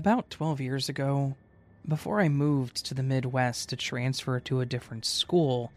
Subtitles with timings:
[0.00, 1.34] About 12 years ago,
[1.86, 5.72] before I moved to the Midwest to transfer to a different school,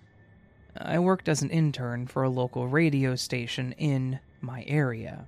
[0.77, 5.28] I worked as an intern for a local radio station in my area.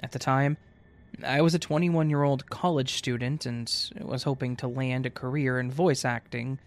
[0.00, 0.58] At the time,
[1.24, 5.58] I was a 21 year old college student and was hoping to land a career
[5.58, 6.58] in voice acting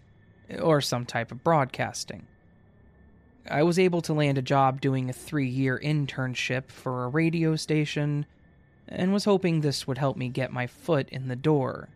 [0.60, 2.26] or some type of broadcasting.
[3.48, 7.54] I was able to land a job doing a three year internship for a radio
[7.54, 8.26] station
[8.88, 11.88] and was hoping this would help me get my foot in the door.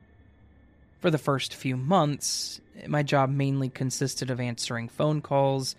[1.00, 5.76] For the first few months, my job mainly consisted of answering phone calls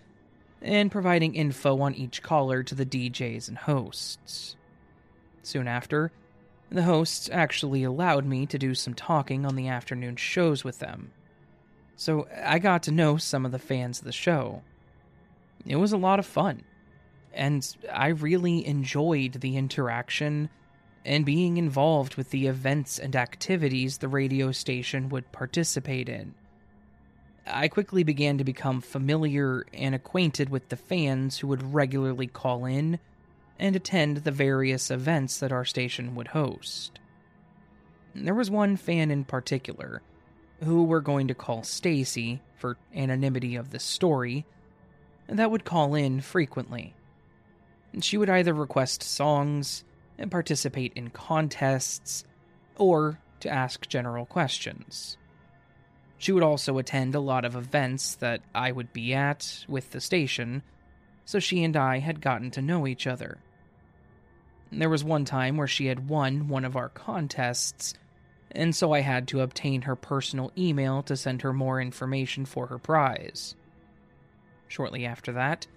[0.61, 4.55] and providing info on each caller to the DJs and hosts.
[5.43, 6.11] Soon after,
[6.70, 11.11] the hosts actually allowed me to do some talking on the afternoon shows with them.
[11.95, 14.61] So I got to know some of the fans of the show.
[15.66, 16.63] It was a lot of fun,
[17.33, 20.50] and I really enjoyed the interaction
[21.08, 26.36] and being involved with the events and activities the radio station would participate in.
[27.47, 32.66] I quickly began to become familiar and acquainted with the fans who would regularly call
[32.66, 33.00] in
[33.58, 37.00] and attend the various events that our station would host.
[38.13, 40.02] There was one fan in particular,
[40.61, 44.45] who we're going to call Stacy for anonymity of the story,
[45.30, 46.94] that would call in frequently.
[48.02, 49.85] She would either request songs,
[50.17, 52.23] and participate in contests,
[52.75, 55.17] or to ask general questions.
[56.17, 60.01] She would also attend a lot of events that I would be at with the
[60.01, 60.63] station,
[61.25, 63.38] so she and I had gotten to know each other.
[64.71, 67.93] There was one time where she had won one of our contests,
[68.51, 72.67] and so I had to obtain her personal email to send her more information for
[72.67, 73.55] her prize.
[74.67, 75.67] Shortly after that,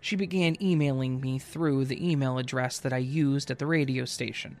[0.00, 4.58] she began emailing me through the email address that I used at the radio station.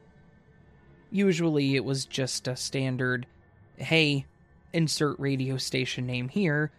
[1.10, 3.26] Usually it was just a standard,
[3.76, 4.26] hey,
[4.72, 6.70] insert radio station name here.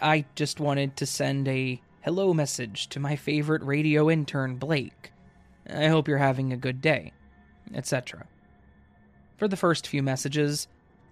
[0.00, 5.12] I just wanted to send a hello message to my favorite radio intern, Blake.
[5.68, 7.12] I hope you're having a good day,
[7.74, 8.26] etc.
[9.36, 10.68] For the first few messages,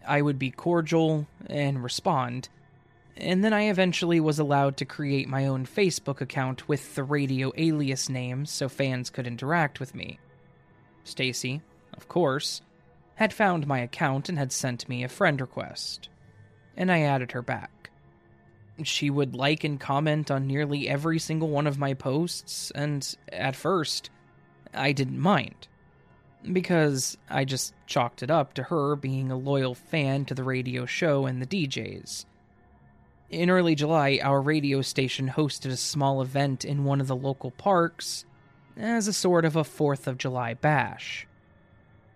[0.07, 2.49] I would be cordial and respond,
[3.19, 7.51] and then I eventually was allowed to create my own Facebook account with the radio
[7.57, 10.19] alias name so fans could interact with me.
[11.05, 11.63] Stacy,
[11.95, 12.61] of course,
[13.15, 16.11] had found my account and had sent me a friend request,
[16.77, 17.91] and I added her back.
[18.83, 23.57] She would like and comment on nearly every single one of my posts, and at
[23.57, 24.11] first,
[24.75, 25.69] I didn't mind.
[26.53, 30.85] Because I just chalked it up to her being a loyal fan to the radio
[30.85, 32.27] show and the DJs
[33.31, 37.51] in early July, our radio station hosted a small event in one of the local
[37.51, 38.25] parks
[38.77, 41.27] as a sort of a 4th of July bash.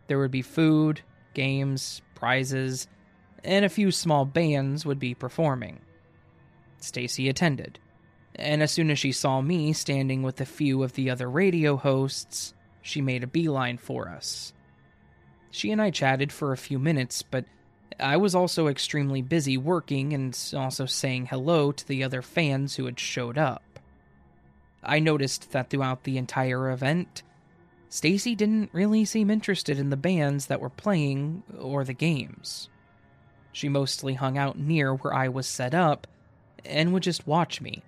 [0.07, 1.01] There would be food,
[1.35, 2.87] games, prizes,
[3.43, 5.81] and a few small bands would be performing.
[6.79, 7.79] Stacy attended,
[8.35, 11.77] and as soon as she saw me standing with a few of the other radio
[11.77, 14.53] hosts, she made a beeline for us.
[15.51, 17.45] She and I chatted for a few minutes, but
[17.99, 22.85] I was also extremely busy working and also saying hello to the other fans who
[22.85, 23.63] had showed up.
[24.83, 27.23] I noticed that throughout the entire event,
[27.89, 32.69] Stacy didn't really seem interested in the bands that were playing or the games.
[33.53, 36.07] She mostly hung out near where I was set up
[36.65, 37.83] and would just watch me.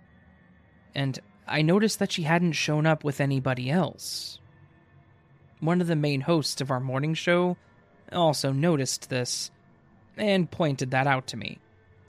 [0.94, 4.40] And I noticed that she hadn't shown up with anybody else.
[5.60, 7.56] One of the main hosts of our morning show
[8.12, 9.50] also noticed this
[10.16, 11.58] and pointed that out to me,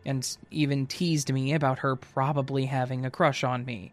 [0.06, 3.91] and even teased me about her probably having a crush on me.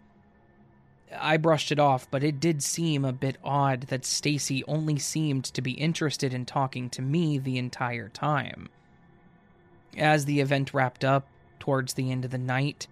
[1.19, 5.45] I brushed it off, but it did seem a bit odd that Stacy only seemed
[5.45, 8.69] to be interested in talking to me the entire time.
[9.97, 11.27] As the event wrapped up
[11.59, 12.87] towards the end of the night,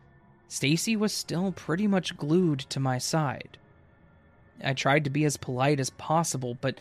[0.49, 3.59] Stacy was still pretty much glued to my side.
[4.65, 6.81] I tried to be as polite as possible, but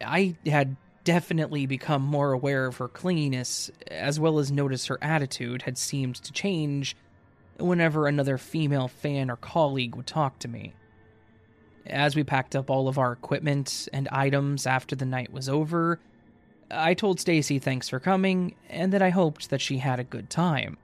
[0.00, 5.62] I had definitely become more aware of her clinginess, as well as notice her attitude
[5.62, 6.96] had seemed to change
[7.58, 10.72] whenever another female fan or colleague would talk to me.
[11.86, 15.98] As we packed up all of our equipment and items after the night was over,
[16.70, 20.30] I told Stacy thanks for coming and that I hoped that she had a good
[20.30, 20.76] time.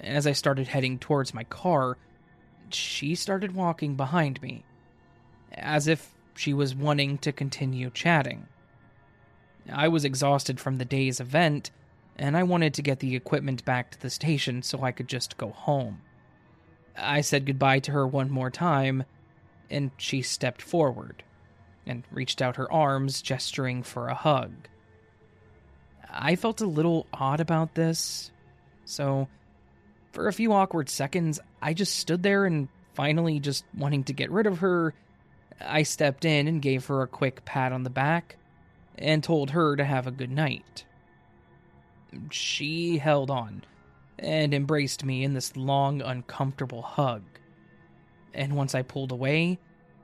[0.00, 1.96] As I started heading towards my car,
[2.70, 4.64] she started walking behind me,
[5.52, 8.46] as if she was wanting to continue chatting.
[9.72, 11.70] I was exhausted from the day's event,
[12.16, 15.36] and I wanted to get the equipment back to the station so I could just
[15.36, 16.00] go home.
[16.96, 19.04] I said goodbye to her one more time,
[19.70, 21.22] and she stepped forward
[21.86, 24.52] and reached out her arms, gesturing for a hug.
[26.10, 28.30] I felt a little odd about this,
[28.84, 29.28] so
[30.12, 34.30] for a few awkward seconds, I just stood there and finally just wanting to get
[34.30, 34.94] rid of her,
[35.60, 38.36] I stepped in and gave her a quick pat on the back
[38.98, 40.84] and told her to have a good night.
[42.30, 43.64] She held on
[44.18, 47.22] and embraced me in this long, uncomfortable hug.
[48.32, 49.58] And once I pulled away,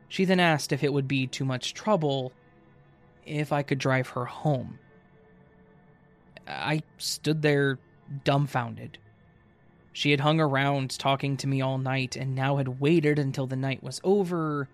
[0.08, 2.32] she then asked if it would be too much trouble
[3.24, 4.78] if I could drive her home.
[6.46, 7.78] I stood there
[8.24, 8.98] dumbfounded.
[9.92, 13.56] She had hung around talking to me all night and now had waited until the
[13.56, 14.68] night was over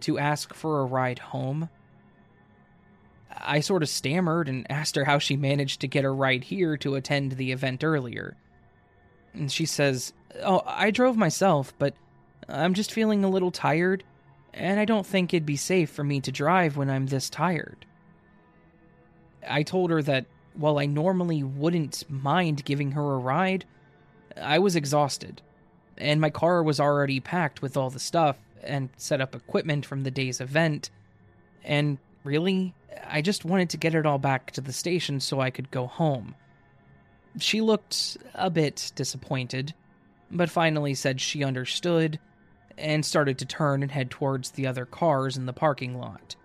[0.00, 1.68] to ask for a ride home.
[3.36, 6.76] I sort of stammered and asked her how she managed to get a ride here
[6.78, 8.36] to attend the event earlier.
[9.32, 10.12] And she says,
[10.42, 11.94] Oh, I drove myself, but
[12.48, 14.04] I'm just feeling a little tired,
[14.52, 17.86] and I don't think it'd be safe for me to drive when I'm this tired.
[19.48, 23.64] I told her that while I normally wouldn't mind giving her a ride,
[24.40, 25.42] I was exhausted,
[25.96, 30.02] and my car was already packed with all the stuff and set up equipment from
[30.02, 30.90] the day's event,
[31.64, 32.74] and really,
[33.06, 35.86] I just wanted to get it all back to the station so I could go
[35.86, 36.34] home.
[37.38, 39.74] She looked a bit disappointed,
[40.30, 42.18] but finally said she understood
[42.76, 46.36] and started to turn and head towards the other cars in the parking lot.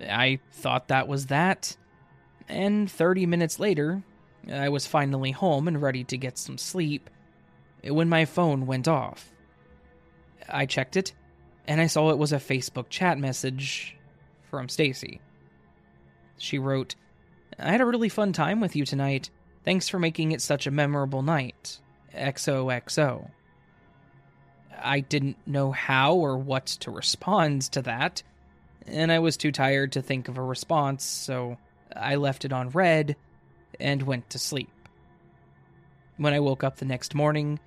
[0.00, 1.76] I thought that was that,
[2.48, 4.02] and 30 minutes later,
[4.50, 7.08] I was finally home and ready to get some sleep
[7.84, 9.32] when my phone went off.
[10.48, 11.12] I checked it,
[11.66, 13.96] and I saw it was a Facebook chat message
[14.52, 15.18] from Stacy.
[16.36, 16.94] She wrote,
[17.58, 19.30] I had a really fun time with you tonight.
[19.64, 21.80] Thanks for making it such a memorable night.
[22.14, 23.30] XOXO.
[24.78, 28.22] I didn't know how or what to respond to that,
[28.86, 31.56] and I was too tired to think of a response, so
[31.96, 33.16] I left it on read
[33.80, 34.68] and went to sleep.
[36.18, 37.58] When I woke up the next morning,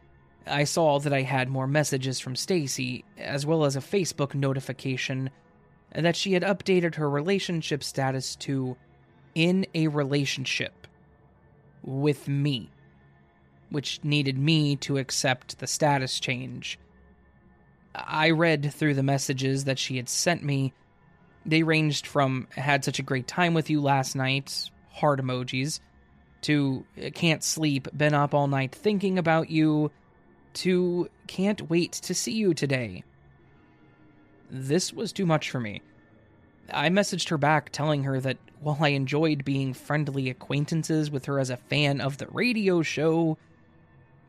[0.46, 5.32] I saw that I had more messages from Stacy, as well as a Facebook notification
[6.04, 8.76] that she had updated her relationship status to
[9.34, 10.88] in a relationship
[11.84, 12.70] with me,
[13.70, 16.80] which needed me to accept the status change.
[17.94, 20.74] I read through the messages that she had sent me.
[21.46, 25.80] They ranged from had such a great time with you last night, heart emojis,
[26.42, 29.92] to can't sleep, been up all night thinking about you,
[30.54, 33.04] to can't wait to see you today.
[34.50, 35.82] This was too much for me.
[36.72, 41.40] I messaged her back telling her that while I enjoyed being friendly acquaintances with her
[41.40, 43.38] as a fan of the radio show,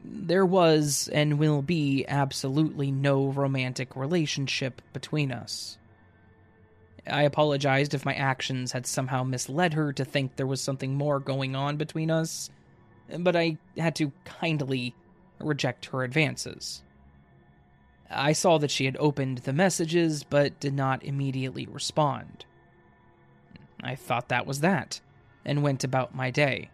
[0.05, 5.79] there was and will be absolutely no romantic relationship between us.
[7.07, 11.21] I apologized if my actions had somehow misled her to think there was something more
[11.21, 12.51] going on between us,
[13.19, 14.95] but I had to kindly
[15.39, 16.83] reject her advances.
[18.11, 22.45] I saw that she had opened the messages but did not immediately respond.
[23.83, 25.01] I thought that was that,
[25.45, 26.71] and went about my day.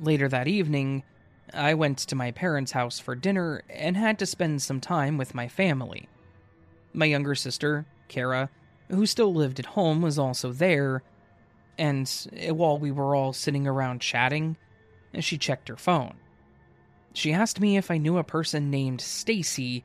[0.00, 1.04] Later that evening,
[1.52, 5.34] I went to my parents' house for dinner and had to spend some time with
[5.34, 6.08] my family.
[6.92, 8.50] My younger sister, Kara,
[8.88, 11.02] who still lived at home, was also there,
[11.78, 12.08] and
[12.48, 14.56] while we were all sitting around chatting,
[15.20, 16.14] she checked her phone.
[17.12, 19.84] She asked me if I knew a person named Stacy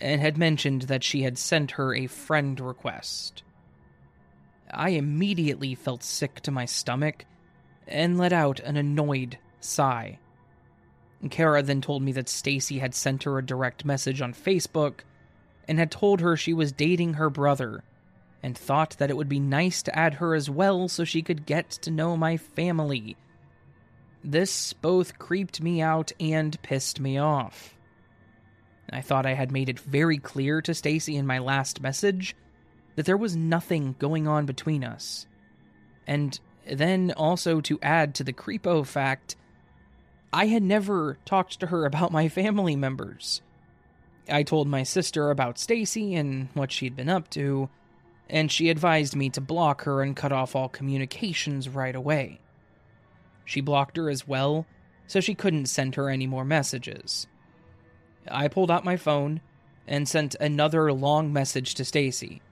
[0.00, 3.42] and had mentioned that she had sent her a friend request.
[4.70, 7.24] I immediately felt sick to my stomach
[7.86, 10.18] and let out an annoyed sigh.
[11.30, 15.00] Kara then told me that Stacy had sent her a direct message on Facebook
[15.66, 17.82] and had told her she was dating her brother
[18.42, 21.44] and thought that it would be nice to add her as well so she could
[21.44, 23.16] get to know my family.
[24.22, 27.74] This both creeped me out and pissed me off.
[28.90, 32.34] I thought I had made it very clear to Stacy in my last message
[32.96, 35.26] that there was nothing going on between us.
[36.06, 39.36] And then also to add to the creepo fact,
[40.32, 43.40] I had never talked to her about my family members.
[44.28, 47.70] I told my sister about Stacy and what she'd been up to,
[48.28, 52.40] and she advised me to block her and cut off all communications right away.
[53.44, 54.66] She blocked her as well,
[55.06, 57.26] so she couldn't send her any more messages.
[58.30, 59.40] I pulled out my phone
[59.86, 62.42] and sent another long message to Stacy.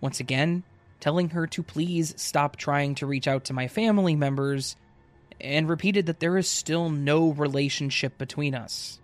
[0.00, 0.62] Once again,
[1.00, 4.76] telling her to please stop trying to reach out to my family members
[5.40, 9.00] and repeated that there is still no relationship between us.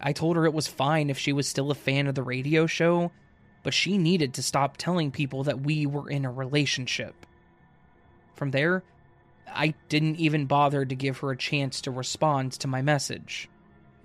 [0.00, 2.66] I told her it was fine if she was still a fan of the radio
[2.66, 3.10] show
[3.64, 7.26] but she needed to stop telling people that we were in a relationship.
[8.36, 8.84] From there,
[9.48, 13.48] I didn't even bother to give her a chance to respond to my message,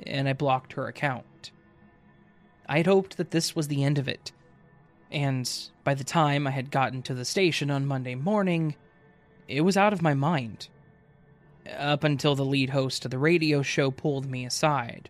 [0.05, 1.51] and I blocked her account.
[2.67, 4.31] I had hoped that this was the end of it,
[5.11, 5.49] and
[5.83, 8.75] by the time I had gotten to the station on Monday morning,
[9.47, 10.67] it was out of my mind.
[11.77, 15.09] Up until the lead host of the radio show pulled me aside.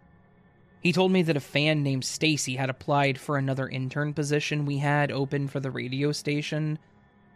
[0.82, 4.78] He told me that a fan named Stacy had applied for another intern position we
[4.78, 6.80] had open for the radio station,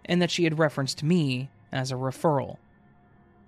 [0.06, 2.58] and that she had referenced me as a referral.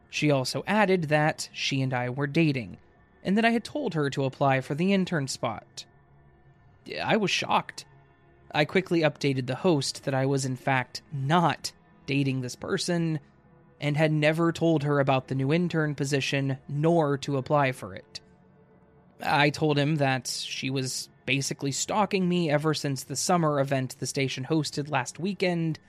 [0.09, 2.77] She also added that she and I were dating,
[3.25, 5.83] and that I had told her to apply for the intern spot.
[7.03, 7.83] I was shocked.
[8.53, 11.73] I quickly updated the host that I was, in fact, not
[12.05, 13.19] dating this person
[13.81, 18.21] and had never told her about the new intern position nor to apply for it.
[19.21, 24.05] I told him that she was basically stalking me ever since the summer event the
[24.05, 25.79] station hosted last weekend,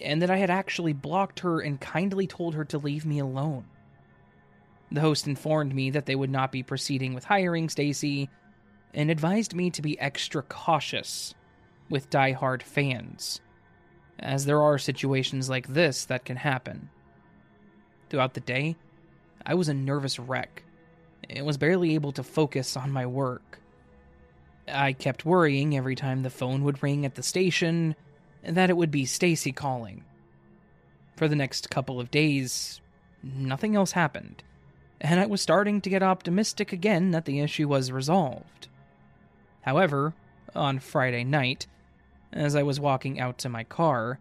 [0.00, 3.64] and that I had actually blocked her and kindly told her to leave me alone.
[4.92, 8.28] The host informed me that they would not be proceeding with hiring Stacy
[8.92, 11.34] and advised me to be extra cautious
[11.88, 13.40] with die-hard fans,
[14.18, 16.90] as there are situations like this that can happen.
[18.08, 18.76] Throughout the day,
[19.46, 20.64] I was a nervous wreck
[21.28, 23.60] and was barely able to focus on my work.
[24.66, 27.94] I kept worrying every time the phone would ring at the station
[28.42, 30.04] that it would be Stacy calling.
[31.16, 32.80] For the next couple of days,
[33.22, 34.42] nothing else happened,
[35.00, 38.68] and I was starting to get optimistic again that the issue was resolved.
[39.62, 40.14] However,
[40.54, 41.66] on Friday night,
[42.32, 44.18] as I was walking out to my car,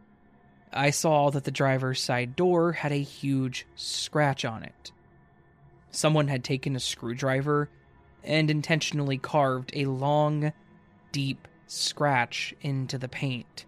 [0.72, 4.92] I saw that the driver's side door had a huge scratch on it.
[5.92, 7.70] Someone had taken a screwdriver
[8.24, 10.54] and intentionally carved a long,
[11.12, 13.66] deep scratch into the paint.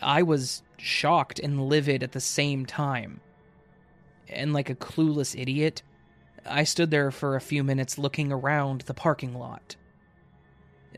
[0.00, 3.20] I was shocked and livid at the same time.
[4.28, 5.82] And like a clueless idiot,
[6.46, 9.76] I stood there for a few minutes looking around the parking lot.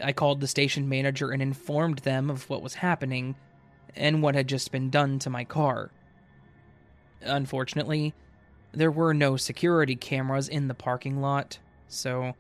[0.01, 3.37] I called the station manager and informed them of what was happening
[3.95, 5.91] and what had just been done to my car.
[7.21, 8.15] Unfortunately,
[8.73, 11.59] there were no security cameras in the parking lot,
[11.89, 12.35] so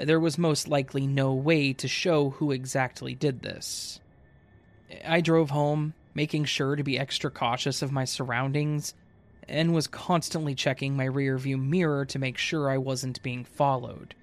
[0.00, 4.00] there was most likely no way to show who exactly did this.
[5.04, 8.94] I drove home, making sure to be extra cautious of my surroundings,
[9.48, 14.14] and was constantly checking my rearview mirror to make sure I wasn't being followed.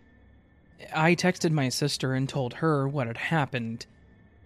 [0.94, 3.86] I texted my sister and told her what had happened.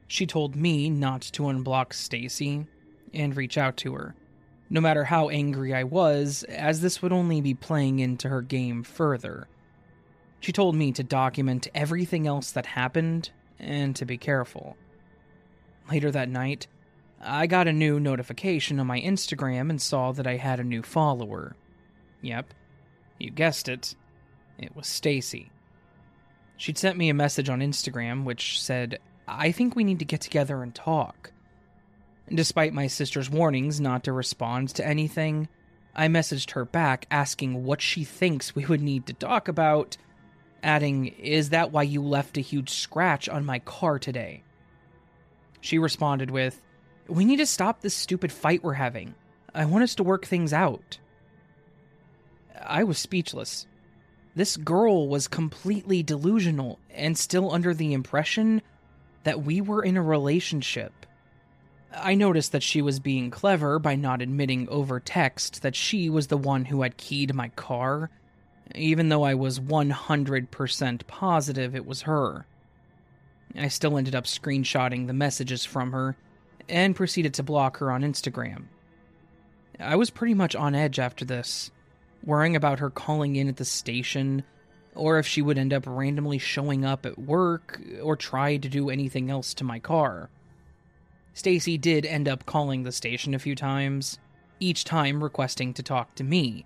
[0.08, 2.68] She told me not to unblock Stacy
[3.14, 4.16] and reach out to her,
[4.70, 8.84] no matter how angry I was, as this would only be playing into her game
[8.84, 9.48] further.
[10.40, 14.78] She told me to document everything else that happened and to be careful.
[15.90, 16.68] Later that night,
[17.20, 20.84] I got a new notification on my Instagram and saw that I had a new
[20.84, 21.56] follower.
[22.22, 22.54] Yep,
[23.20, 23.96] you guessed it.
[24.58, 25.52] It was Stacy.
[26.58, 30.22] She'd sent me a message on Instagram which said, I think we need to get
[30.22, 31.32] together and talk.
[32.34, 35.48] Despite my sister's warnings not to respond to anything,
[35.96, 39.98] I messaged her back asking what she thinks we would need to talk about,
[40.62, 44.44] adding, Is that why you left a huge scratch on my car today?
[45.62, 46.62] She responded with,
[47.08, 49.16] We need to stop this stupid fight we're having.
[49.54, 51.00] I want us to work things out.
[52.62, 53.66] I was speechless.
[54.36, 58.62] This girl was completely delusional and still under the impression
[59.24, 61.06] that we were in a relationship.
[61.92, 66.28] I noticed that she was being clever by not admitting over text that she was
[66.28, 68.10] the one who had keyed my car,
[68.76, 72.46] even though I was 100% positive it was her.
[73.56, 76.16] I still ended up screenshotting the messages from her
[76.70, 78.66] and proceeded to block her on Instagram.
[79.80, 81.72] I was pretty much on edge after this
[82.24, 84.44] worrying about her calling in at the station,
[84.96, 88.90] or if she would end up randomly showing up at work or try to do
[88.90, 90.30] anything else to my car.
[91.34, 94.18] Stacy did end up calling the station a few times,
[94.60, 96.66] each time requesting to talk to me.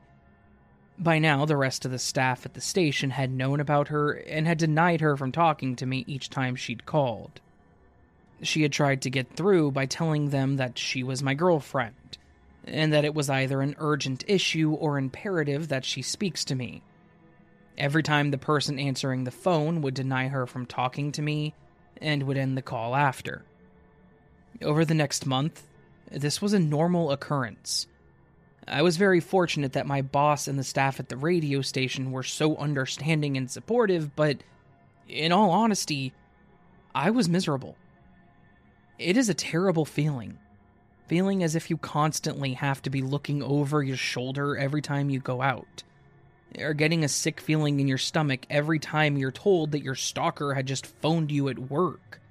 [0.98, 4.48] By now, the rest of the staff at the station had known about her and
[4.48, 7.41] had denied her from talking to me each time she'd called.
[8.42, 12.18] She had tried to get through by telling them that she was my girlfriend,
[12.66, 16.82] and that it was either an urgent issue or imperative that she speaks to me.
[17.78, 21.54] Every time the person answering the phone would deny her from talking to me
[21.98, 23.44] and would end the call after.
[24.62, 25.64] Over the next month,
[26.12, 27.88] this was a normal occurrence.
[28.68, 32.24] I was very fortunate that my boss and the staff at the radio station were
[32.24, 34.38] so understanding and supportive, but
[35.08, 36.14] in all honesty,
[36.94, 37.76] I was miserable.
[39.00, 40.38] It is a terrible feeling
[41.12, 45.20] feeling as if you constantly have to be looking over your shoulder every time you
[45.20, 45.84] go out,
[46.58, 50.54] or getting a sick feeling in your stomach every time you're told that your stalker
[50.54, 52.22] had just phoned you at work.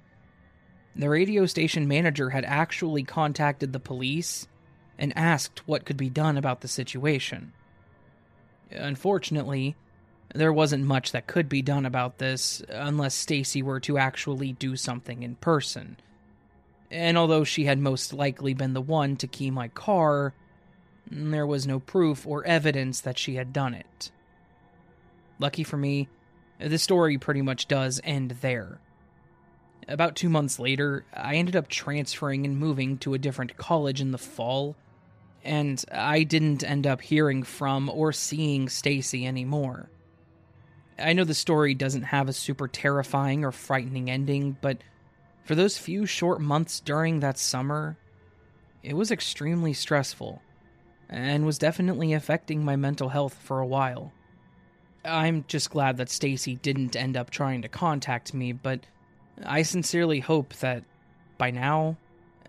[0.95, 4.47] The radio station manager had actually contacted the police
[4.97, 7.53] and asked what could be done about the situation.
[8.71, 9.75] Unfortunately,
[10.33, 14.75] there wasn't much that could be done about this unless Stacy were to actually do
[14.75, 15.97] something in person.
[16.91, 20.33] And although she had most likely been the one to key my car,
[21.09, 24.11] there was no proof or evidence that she had done it.
[25.39, 26.09] Lucky for me,
[26.59, 28.79] the story pretty much does end there.
[29.87, 34.11] About two months later, I ended up transferring and moving to a different college in
[34.11, 34.75] the fall,
[35.43, 39.89] and I didn't end up hearing from or seeing Stacy anymore.
[40.99, 44.77] I know the story doesn't have a super terrifying or frightening ending, but
[45.43, 47.97] for those few short months during that summer,
[48.83, 50.41] it was extremely stressful
[51.09, 54.13] and was definitely affecting my mental health for a while.
[55.03, 58.81] I'm just glad that Stacy didn't end up trying to contact me, but
[59.43, 60.83] I sincerely hope that
[61.37, 61.97] by now,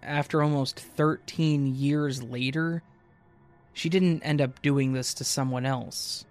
[0.02, 2.82] after almost 13 years later,
[3.72, 6.24] she didn't end up doing this to someone else.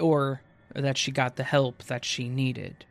[0.00, 0.42] Or
[0.74, 2.84] that she got the help that she needed.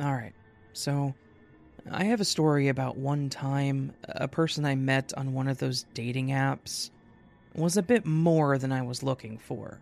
[0.00, 0.34] Alright,
[0.74, 1.14] so
[1.90, 5.86] I have a story about one time a person I met on one of those
[5.92, 6.90] dating apps
[7.54, 9.80] was a bit more than I was looking for.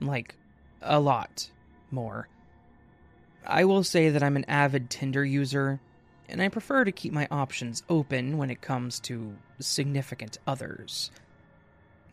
[0.00, 0.36] Like,
[0.80, 1.50] a lot
[1.90, 2.28] more.
[3.44, 5.80] I will say that I'm an avid Tinder user,
[6.28, 11.10] and I prefer to keep my options open when it comes to significant others.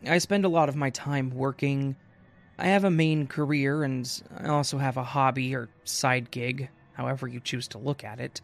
[0.06, 1.94] I spend a lot of my time working.
[2.58, 7.28] I have a main career, and I also have a hobby or side gig, however
[7.28, 8.40] you choose to look at it,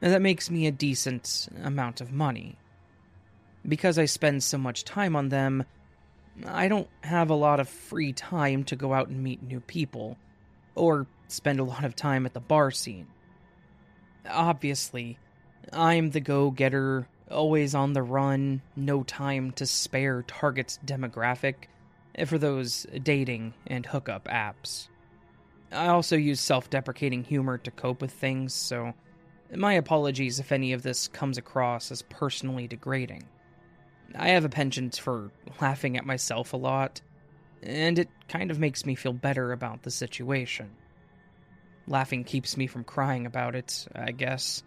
[0.00, 2.56] that makes me a decent amount of money.
[3.66, 5.64] Because I spend so much time on them,
[6.46, 10.16] I don't have a lot of free time to go out and meet new people,
[10.74, 13.06] or spend a lot of time at the bar scene.
[14.28, 15.18] Obviously,
[15.72, 21.54] I'm the go getter, always on the run, no time to spare target's demographic
[22.26, 24.88] for those dating and hookup apps.
[25.72, 28.92] I also use self deprecating humor to cope with things, so
[29.54, 33.24] my apologies if any of this comes across as personally degrading.
[34.14, 35.30] I have a penchant for
[35.60, 37.00] laughing at myself a lot,
[37.62, 40.70] and it kind of makes me feel better about the situation.
[41.86, 44.62] Laughing keeps me from crying about it, I guess.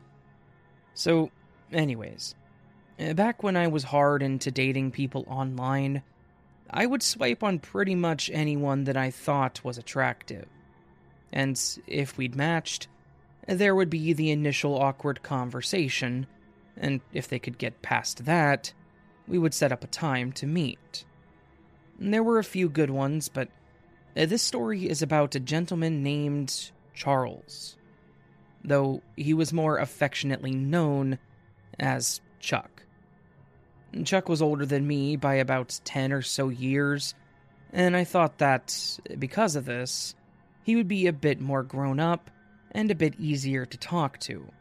[0.94, 1.30] So,
[1.72, 2.36] anyways,
[3.00, 6.02] eh, back when I was hard into dating people online,
[6.70, 10.48] I would swipe on pretty much anyone that I thought was attractive.
[11.32, 12.88] And if we'd matched,
[13.48, 16.28] there would be the initial awkward conversation,
[16.78, 18.74] and if they could get past that,
[19.28, 21.06] we would set up a time to meet.
[22.00, 23.50] There were a few good ones, but
[24.16, 27.78] eh, this story is about a gentleman named Charles,
[28.64, 31.20] though he was more affectionately known
[31.80, 32.84] as Chuck.
[34.04, 37.16] Chuck was older than me by about 10 or so years,
[37.72, 40.16] and I thought that, because of this,
[40.66, 42.32] he would be a bit more grown up
[42.72, 44.52] and a bit easier to talk to.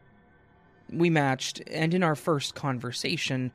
[0.93, 3.53] We matched, and in our first conversation,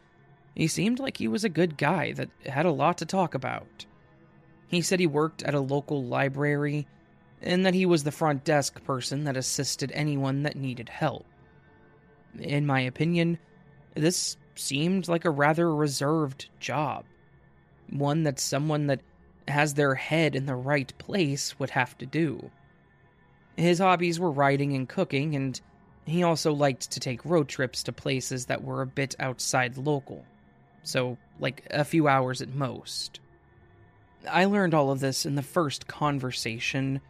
[0.56, 3.86] he seemed like he was a good guy that had a lot to talk about.
[4.68, 6.88] He said he worked at a local library
[7.40, 11.28] and that he was the front desk person that assisted anyone that needed help.
[12.40, 13.38] In my opinion,
[13.94, 17.06] this seemed like a rather reserved job.
[17.92, 19.02] One that someone that
[19.50, 22.50] has their head in the right place would have to do.
[23.56, 25.60] His hobbies were writing and cooking, and
[26.06, 30.26] he also liked to take road trips to places that were a bit outside local.
[30.84, 33.20] So, like a few hours at most.
[34.30, 37.02] I learned all of this in the first conversation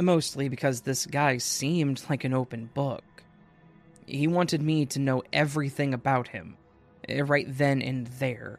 [0.00, 3.04] mostly because this guy seemed like an open book.
[4.06, 6.56] He wanted me to know everything about him,
[7.08, 8.58] right then and there.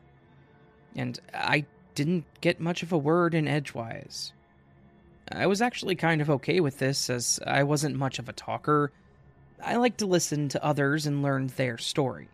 [0.95, 4.34] And I didn't get much of a word in edgewise.
[5.32, 8.91] I was actually kind of okay with this, as I wasn't much of a talker.
[9.63, 12.27] I like to listen to others and learn their story.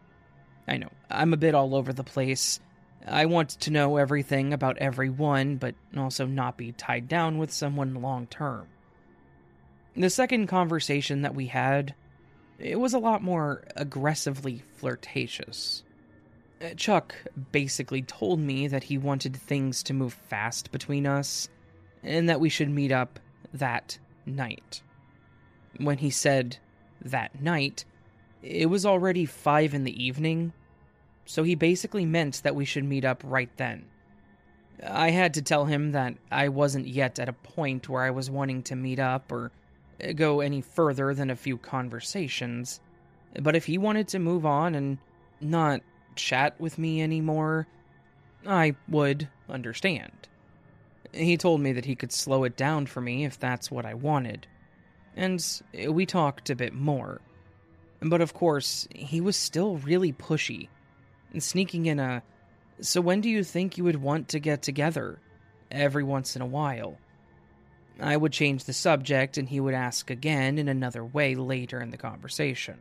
[0.67, 2.59] I know, I'm a bit all over the place.
[3.07, 8.01] I want to know everything about everyone, but also not be tied down with someone
[8.01, 8.67] long term.
[9.95, 11.93] The second conversation that we had,
[12.59, 15.83] it was a lot more aggressively flirtatious.
[16.61, 17.15] Uh, Chuck
[17.51, 21.47] basically told me that he wanted things to move fast between us,
[22.03, 23.19] and that we should meet up
[23.53, 24.81] that night.
[25.77, 26.57] When he said
[27.01, 27.85] that night,
[28.41, 30.51] it was already five in the evening,
[31.25, 33.85] so he basically meant that we should meet up right then.
[34.85, 38.29] I had to tell him that I wasn't yet at a point where I was
[38.29, 39.51] wanting to meet up or
[40.15, 42.79] go any further than a few conversations,
[43.41, 44.97] but if he wanted to move on and
[45.41, 45.81] not
[46.19, 47.67] chat with me anymore,
[48.45, 50.11] I would understand.
[51.13, 53.93] He told me that he could slow it down for me if that's what I
[53.95, 54.47] wanted,
[55.15, 55.43] and
[55.87, 57.21] we talked a bit more.
[58.01, 60.69] But of course, he was still really pushy,
[61.37, 62.23] sneaking in a,
[62.81, 65.19] So when do you think you would want to get together?
[65.71, 66.97] every once in a while.
[67.99, 71.89] I would change the subject and he would ask again in another way later in
[71.91, 72.79] the conversation.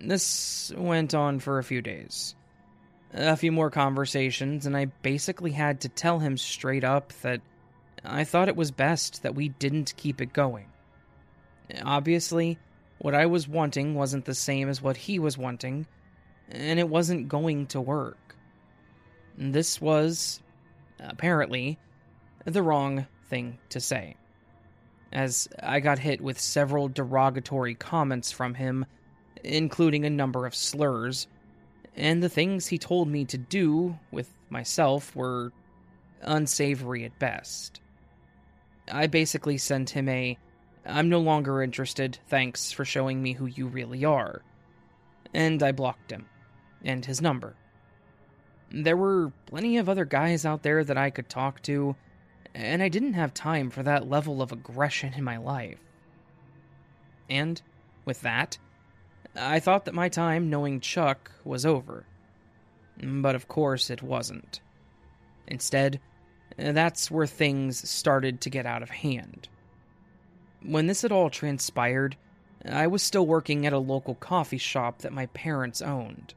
[0.00, 2.34] This went on for a few days.
[3.12, 7.40] A few more conversations, and I basically had to tell him straight up that
[8.04, 10.66] I thought it was best that we didn't keep it going.
[11.82, 12.58] Obviously,
[12.98, 15.86] what I was wanting wasn't the same as what he was wanting,
[16.50, 18.36] and it wasn't going to work.
[19.36, 20.40] This was,
[20.98, 21.78] apparently,
[22.44, 24.16] the wrong thing to say.
[25.12, 28.84] As I got hit with several derogatory comments from him,
[29.44, 31.26] including a number of slurs,
[31.96, 35.52] and the things he told me to do with myself were
[36.22, 37.80] unsavory at best.
[38.90, 40.38] I basically sent him a
[40.86, 44.42] I'm no longer interested, thanks for showing me who you really are.
[45.34, 46.26] And I blocked him,
[46.82, 47.54] and his number.
[48.70, 51.94] There were plenty of other guys out there that I could talk to,
[52.54, 55.78] and I didn't have time for that level of aggression in my life.
[57.28, 57.60] And,
[58.06, 58.56] with that,
[59.38, 62.04] I thought that my time knowing Chuck was over.
[63.02, 64.60] But of course it wasn't.
[65.46, 66.00] Instead,
[66.56, 69.48] that's where things started to get out of hand.
[70.62, 72.16] When this had all transpired,
[72.64, 76.34] I was still working at a local coffee shop that my parents owned.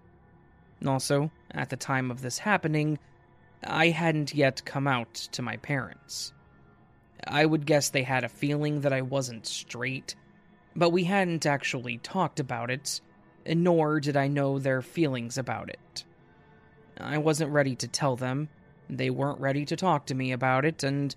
[0.85, 2.99] Also, at the time of this happening,
[3.63, 6.33] I hadn't yet come out to my parents.
[7.27, 10.15] I would guess they had a feeling that I wasn't straight,
[10.75, 13.01] but we hadn't actually talked about it,
[13.45, 16.03] nor did I know their feelings about it.
[16.99, 18.49] I wasn't ready to tell them,
[18.89, 21.15] they weren't ready to talk to me about it, and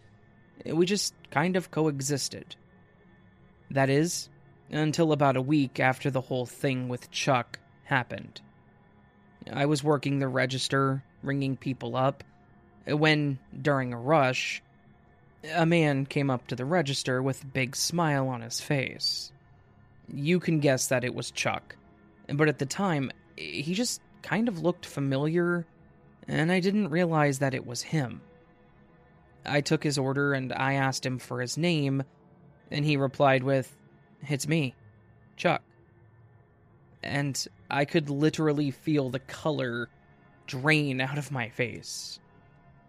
[0.65, 2.57] we just kind of coexisted.
[3.71, 4.29] That is,
[4.71, 8.41] until about a week after the whole thing with Chuck happened.
[9.53, 12.25] I was working the register, ringing people up,
[12.87, 14.63] when, during a rush,
[15.53, 19.33] a man came up to the register with a big smile on his face.
[20.13, 21.77] You can guess that it was Chuck,
[22.33, 25.67] but at the time, he just kind of looked familiar,
[26.29, 28.21] and I didn't realize that it was him.
[29.47, 32.03] I took his order and I asked him for his name,
[32.71, 33.77] and he replied with,
[34.29, 34.75] It's me,
[35.37, 35.63] Chuck.
[37.03, 39.91] And I could literally feel the color
[40.47, 42.19] drain out of my face.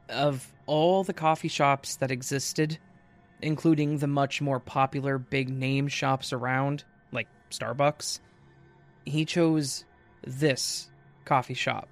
[0.09, 2.77] Of all the coffee shops that existed,
[3.41, 6.85] including the much more popular big name shops around,
[7.51, 8.19] Starbucks,
[9.05, 9.85] he chose
[10.25, 10.89] this
[11.25, 11.87] coffee shop.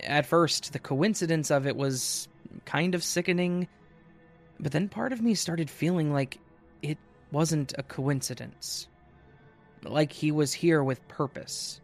[0.00, 2.28] At first, the coincidence of it was
[2.64, 3.68] kind of sickening,
[4.60, 6.38] but then part of me started feeling like
[6.82, 6.98] it
[7.32, 8.88] wasn't a coincidence.
[9.82, 11.80] Like he was here with purpose.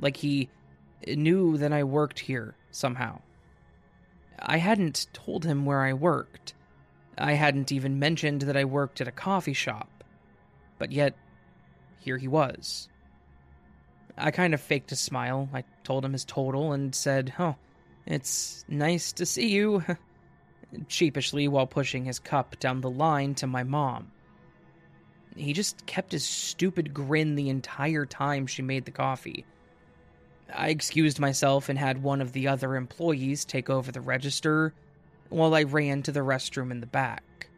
[0.00, 0.48] Like he
[1.06, 3.20] knew that I worked here somehow.
[4.38, 6.54] I hadn't told him where I worked.
[7.16, 9.88] I hadn't even mentioned that I worked at a coffee shop.
[10.78, 11.14] But yet,
[12.04, 12.88] here he was.
[14.16, 15.48] I kind of faked a smile.
[15.54, 17.56] I told him his total and said, Oh,
[18.06, 19.82] it's nice to see you.
[20.88, 24.10] Sheepishly while pushing his cup down the line to my mom.
[25.34, 29.46] He just kept his stupid grin the entire time she made the coffee.
[30.52, 34.74] I excused myself and had one of the other employees take over the register
[35.30, 37.48] while I ran to the restroom in the back.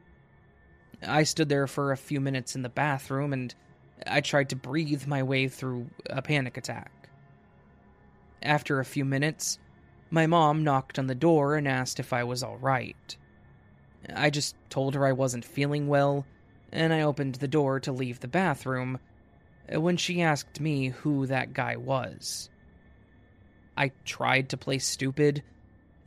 [1.07, 3.55] I stood there for a few minutes in the bathroom and
[4.07, 7.09] I tried to breathe my way through a panic attack.
[8.43, 9.59] After a few minutes,
[10.11, 13.17] my mom knocked on the door and asked if I was alright.
[14.15, 16.27] I just told her I wasn't feeling well
[16.73, 18.99] and I opened the door to leave the bathroom
[19.73, 22.51] when she asked me who that guy was.
[23.77, 25.43] I tried to play stupid,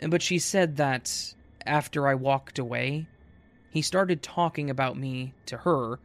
[0.08, 1.34] but she said that
[1.66, 3.08] after I walked away,
[3.70, 6.00] he started talking about me to her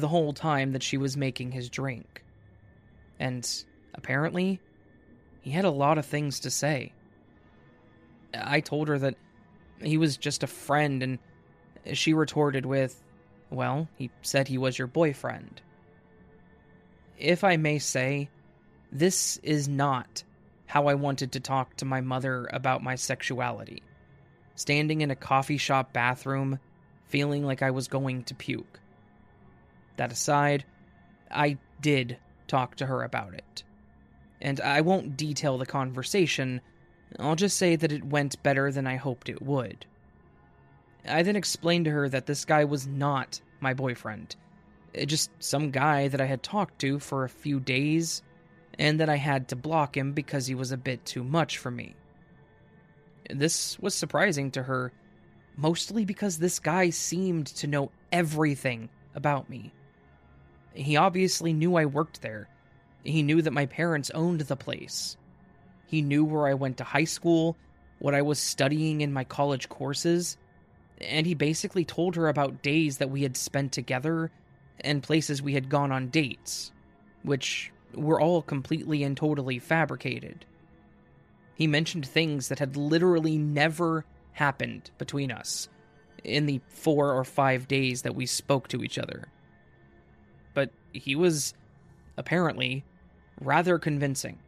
[0.00, 2.24] the whole time that she was making his drink.
[3.18, 3.48] And
[3.94, 4.60] apparently,
[5.40, 6.92] he had a lot of things to say.
[8.34, 9.16] I told her that
[9.80, 11.18] He was just a friend, and
[11.92, 13.02] she retorted with,
[13.50, 15.60] Well, he said he was your boyfriend.
[17.18, 18.28] If I may say,
[18.90, 20.24] this is not
[20.66, 23.82] how I wanted to talk to my mother about my sexuality.
[24.56, 26.58] Standing in a coffee shop bathroom,
[27.06, 28.80] feeling like I was going to puke.
[29.96, 30.64] That aside,
[31.30, 33.62] I did talk to her about it.
[34.40, 36.60] And I won't detail the conversation,
[37.18, 39.86] I'll just say that it went better than I hoped it would.
[41.06, 44.36] I then explained to her that this guy was not my boyfriend,
[44.98, 48.22] uh, just some guy that I had talked to for a few days,
[48.78, 51.70] and that I had to block him because he was a bit too much for
[51.70, 51.94] me.
[53.30, 54.92] This was surprising to her,
[55.56, 59.72] mostly because this guy seemed to know everything about me.
[60.74, 62.48] He obviously knew I worked there.
[63.04, 65.16] He knew that my parents owned the place.
[65.86, 67.56] He knew where I went to high school,
[67.98, 70.36] what I was studying in my college courses,
[71.00, 74.30] and he basically told her about days that we had spent together
[74.80, 76.72] and places we had gone on dates,
[77.22, 80.44] which were all completely and totally fabricated.
[81.54, 85.68] He mentioned things that had literally never happened between us
[86.24, 89.28] in the four or five days that we spoke to each other.
[90.54, 91.54] But he was,
[92.16, 92.84] apparently,
[93.40, 94.38] rather convincing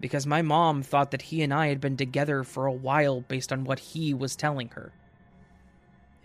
[0.00, 3.52] because my mom thought that he and I had been together for a while based
[3.52, 4.92] on what he was telling her.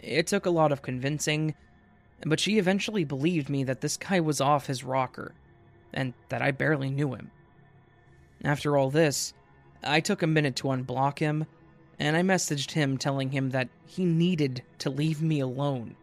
[0.02, 1.56] It took a lot of convincing,
[2.26, 5.34] but she eventually believed me that this guy was off his rocker,
[5.94, 7.32] and that I barely knew him.
[8.44, 9.34] After all this,
[9.84, 11.46] I took a minute to unblock him,
[11.98, 15.96] and I messaged him telling him that he needed to leave me alone.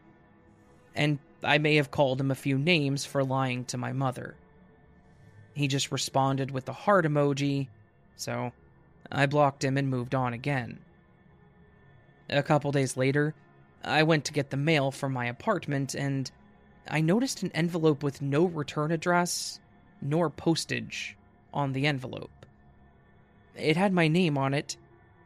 [0.95, 4.35] And I may have called him a few names for lying to my mother.
[5.55, 7.69] He just responded with the heart emoji,
[8.17, 8.53] so
[9.11, 10.81] I blocked him and moved on again.
[12.29, 13.35] A couple days later,
[13.85, 16.29] I went to get the mail from my apartment and
[16.89, 19.61] I noticed an envelope with no return address
[20.03, 21.17] nor postage
[21.55, 22.45] on the envelope.
[23.55, 24.77] It had my name on it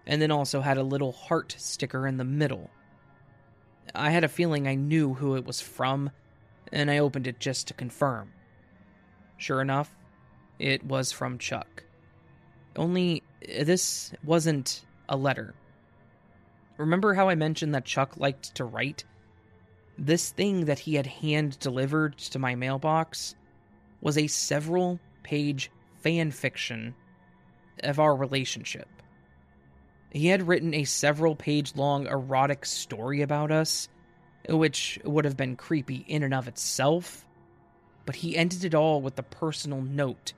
[0.07, 2.69] and then also had a little heart sticker in the middle.
[3.95, 6.11] I had a feeling I knew who it was from,
[6.73, 8.33] and I opened it just to confirm.
[9.37, 9.95] Sure enough,
[10.59, 11.85] it was from Chuck.
[12.77, 15.55] Only this wasn't a letter.
[16.77, 19.05] Remember how I mentioned that Chuck liked to write?
[19.99, 23.35] This thing that he had hand delivered to my mailbox
[24.01, 26.95] was a several page fan fiction
[27.83, 28.89] of our relationship.
[30.11, 33.89] He had written a several page long erotic story about us,
[34.49, 37.27] which would have been creepy in and of itself,
[38.07, 40.33] but he ended it all with a personal note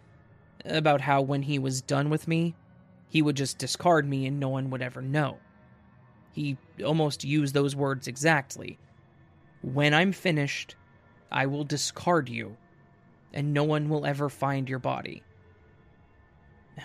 [0.64, 2.54] about how when he was done with me,
[3.08, 5.38] he would just discard me and no one would ever know.
[6.32, 8.78] He almost used those words exactly.
[9.62, 10.76] When I'm finished,
[11.30, 12.56] I will discard you,
[13.32, 15.22] and no one will ever find your body.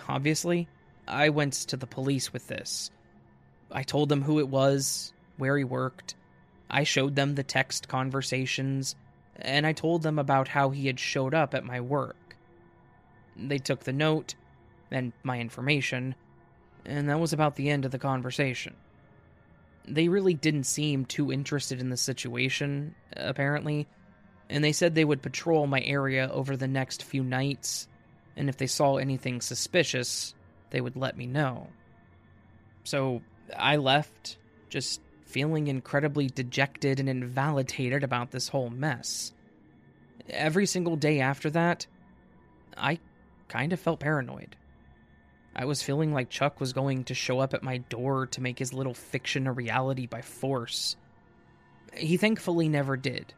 [0.08, 0.68] Obviously,
[1.08, 2.92] I went to the police with this.
[3.72, 6.16] I told them who it was, where he worked.
[6.70, 8.96] I showed them the text conversations,
[9.36, 12.36] and I told them about how he had showed up at my work.
[13.36, 14.36] They took the note
[14.92, 16.16] and my information,
[16.86, 18.76] and that was about the end of the conversation.
[19.86, 23.88] They really didn't seem too interested in the situation, apparently,
[24.50, 27.88] and they said they would patrol my area over the next few nights,
[28.36, 30.34] and if they saw anything suspicious,
[30.70, 31.68] they would let me know.
[32.84, 33.22] So
[33.56, 34.38] I left,
[34.70, 39.34] just feeling incredibly dejected and invalidated about this whole mess.
[40.30, 41.86] Every single day after that,
[42.78, 43.00] I
[43.48, 44.56] kind of felt paranoid.
[45.56, 48.60] I was feeling like Chuck was going to show up at my door to make
[48.60, 50.96] his little fiction a reality by force.
[51.94, 53.34] He thankfully never did.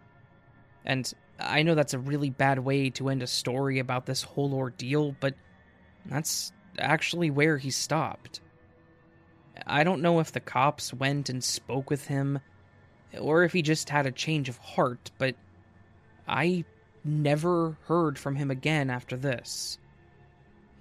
[0.84, 4.54] And I know that's a really bad way to end a story about this whole
[4.54, 5.34] ordeal, but
[6.06, 8.42] that's actually where he stopped.
[9.66, 12.40] I don't know if the cops went and spoke with him,
[13.20, 15.36] or if he just had a change of heart, but
[16.28, 16.64] I
[17.04, 19.78] never heard from him again after this.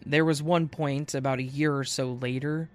[0.07, 2.68] There was one point about a year or so later,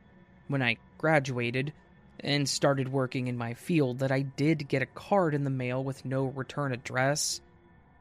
[0.47, 1.73] when I graduated
[2.19, 5.84] and started working in my field, that I did get a card in the mail
[5.84, 7.41] with no return address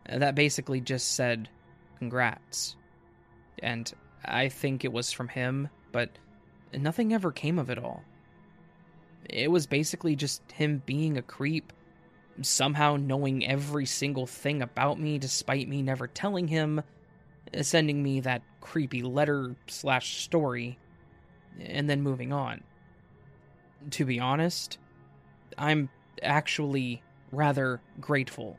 [0.07, 1.49] that basically just said,
[1.99, 2.77] Congrats.
[3.63, 3.93] And
[4.25, 6.11] I think it was from him, but
[6.73, 8.03] nothing ever came of it all.
[9.29, 11.73] It was basically just him being a creep,
[12.41, 16.83] somehow knowing every single thing about me despite me never telling him,
[17.61, 20.79] sending me that creepy letter slash story,
[21.61, 22.63] and then moving on.
[23.91, 24.79] To be honest,
[25.59, 25.89] I'm
[26.23, 28.57] actually rather grateful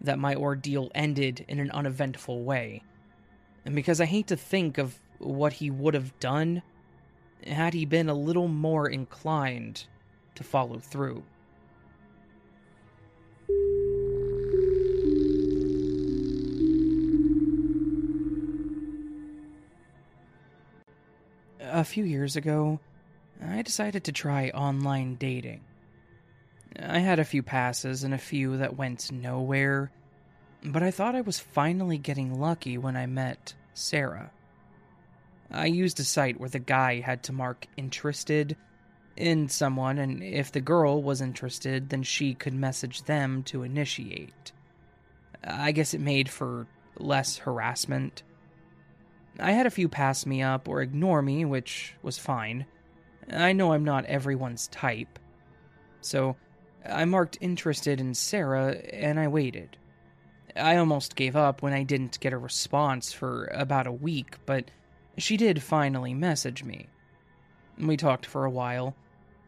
[0.00, 2.82] that my ordeal ended in an uneventful way.
[3.64, 6.62] And because I hate to think of what he would have done
[7.46, 9.84] had he been a little more inclined
[10.34, 11.22] to follow through.
[21.60, 22.80] A few years ago,
[23.42, 25.60] I decided to try online dating.
[26.78, 29.90] I had a few passes and a few that went nowhere,
[30.64, 34.30] but I thought I was finally getting lucky when I met Sarah.
[35.50, 38.56] I used a site where the guy had to mark interested
[39.16, 44.52] in someone, and if the girl was interested, then she could message them to initiate.
[45.42, 46.66] I guess it made for
[46.98, 48.22] less harassment.
[49.38, 52.66] I had a few pass me up or ignore me, which was fine.
[53.32, 55.18] I know I'm not everyone's type.
[56.00, 56.36] So
[56.88, 59.76] I marked interested in Sarah and I waited.
[60.56, 64.70] I almost gave up when I didn't get a response for about a week, but
[65.18, 66.88] she did finally message me.
[67.78, 68.94] We talked for a while.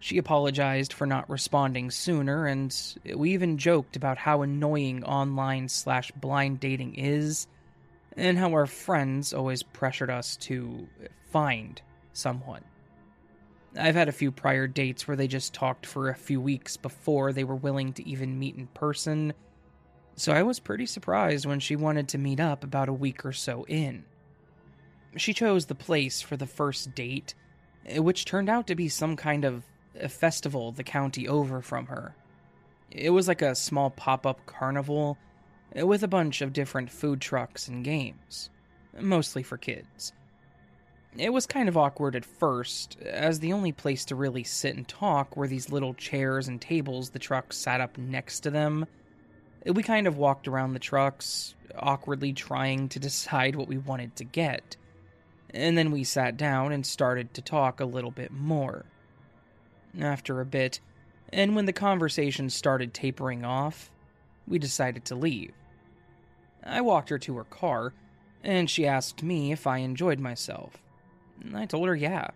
[0.00, 2.76] She apologized for not responding sooner, and
[3.14, 7.46] we even joked about how annoying online slash blind dating is,
[8.16, 10.88] and how our friends always pressured us to
[11.30, 11.80] find
[12.12, 12.64] someone.
[13.78, 17.32] I've had a few prior dates where they just talked for a few weeks before
[17.32, 19.32] they were willing to even meet in person,
[20.16, 23.32] so I was pretty surprised when she wanted to meet up about a week or
[23.32, 24.04] so in.
[25.16, 27.34] She chose the place for the first date,
[27.86, 29.64] eh, which turned out to be some kind of
[30.00, 32.14] a festival the county over from her.
[32.90, 35.18] It was like a small pop up carnival
[35.74, 38.50] eh, with a bunch of different food trucks and games,
[38.98, 40.12] mostly for kids.
[41.16, 44.88] It was kind of awkward at first, as the only place to really sit and
[44.88, 48.86] talk were these little chairs and tables the trucks sat up next to them.
[49.64, 54.24] We kind of walked around the trucks, awkwardly trying to decide what we wanted to
[54.24, 54.76] get.
[55.50, 58.84] And then we sat down and started to talk a little bit more.
[60.00, 60.80] After a bit,
[61.32, 63.90] and when the conversation started tapering off,
[64.46, 65.52] we decided to leave.
[66.64, 67.92] I walked her to her car,
[68.42, 70.82] and she asked me if I enjoyed myself.
[71.54, 72.28] I told her yeah.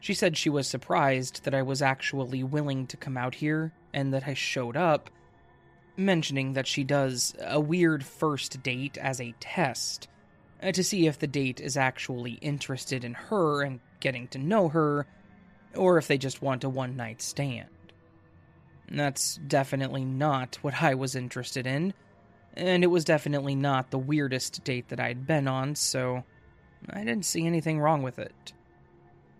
[0.00, 4.12] She said she was surprised that I was actually willing to come out here and
[4.12, 5.10] that I showed up,
[5.96, 10.08] mentioning that she does a weird first date as a test
[10.62, 14.68] uh, to see if the date is actually interested in her and getting to know
[14.68, 15.06] her,
[15.74, 17.68] or if they just want a one night stand.
[18.90, 21.94] That's definitely not what I was interested in,
[22.54, 26.24] and it was definitely not the weirdest date that I'd been on, so
[26.90, 28.52] I didn't see anything wrong with it.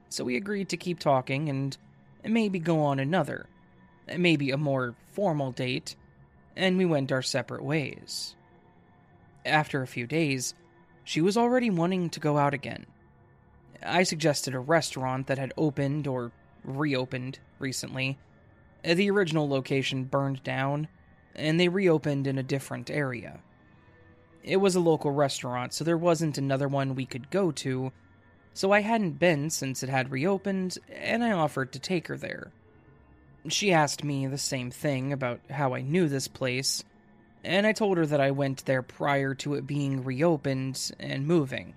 [0.09, 1.77] So we agreed to keep talking and
[2.25, 3.47] maybe go on another,
[4.17, 5.97] maybe a more formal date,
[6.57, 8.35] and we went our separate ways.
[9.45, 10.55] After a few days,
[11.05, 12.87] she was already wanting to go out again.
[13.85, 16.31] I suggested a restaurant that had opened or
[16.65, 18.19] reopened recently.
[18.85, 20.89] The original location burned down,
[21.35, 23.41] and they reopened in a different area.
[24.43, 27.93] It was a local restaurant, so there wasn't another one we could go to,
[28.55, 32.53] so I hadn't been since it had reopened, and I offered to take her there.
[33.49, 36.85] She asked me the same thing about how I knew this place,
[37.43, 41.75] and I told her that I went there prior to it being reopened and moving.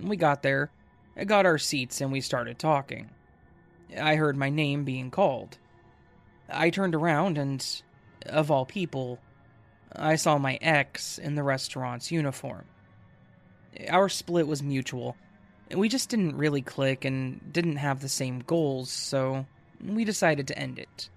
[0.00, 0.70] We got there,
[1.26, 3.08] got our seats, and we started talking.
[3.98, 5.56] I heard my name being called.
[6.50, 7.64] I turned around, and,
[8.26, 9.18] of all people,
[9.96, 12.66] I saw my ex in the restaurant's uniform.
[13.88, 15.16] Our split was mutual.
[15.74, 19.46] We just didn't really click and didn't have the same goals, so
[19.84, 21.08] we decided to end it.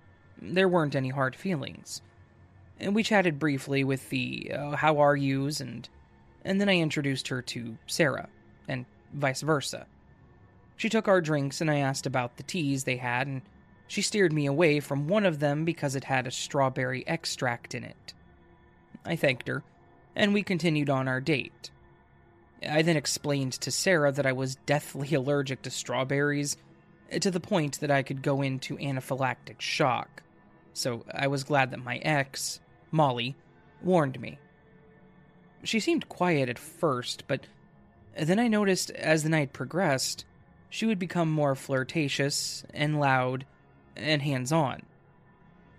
[0.42, 2.02] There weren't any hard feelings.
[2.80, 5.88] And we chatted briefly with the uh, how are yous and
[6.44, 8.28] and then I introduced her to Sarah
[8.68, 9.86] and vice versa.
[10.76, 13.44] She took our drinks and I asked about the teas they had and
[13.92, 17.84] she steered me away from one of them because it had a strawberry extract in
[17.84, 18.14] it.
[19.06, 19.64] I thanked her,
[20.16, 21.72] and we continued on our date.
[22.66, 26.56] I then explained to Sarah that I was deathly allergic to strawberries,
[27.20, 30.24] to the point that I could go into anaphylactic shock.
[30.74, 32.60] So I was glad that my ex,
[32.92, 33.36] Molly,
[33.84, 34.40] warned me.
[35.64, 37.46] She seemed quiet at first, but
[38.20, 40.26] then I noticed as the night progressed,
[40.70, 43.46] she would become more flirtatious and loud
[43.96, 44.84] and hands on,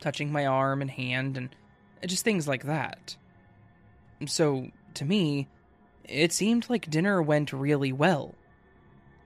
[0.00, 1.48] touching my arm and hand and
[2.06, 3.16] just things like that.
[4.26, 5.48] So, to me,
[6.04, 8.34] it seemed like dinner went really well.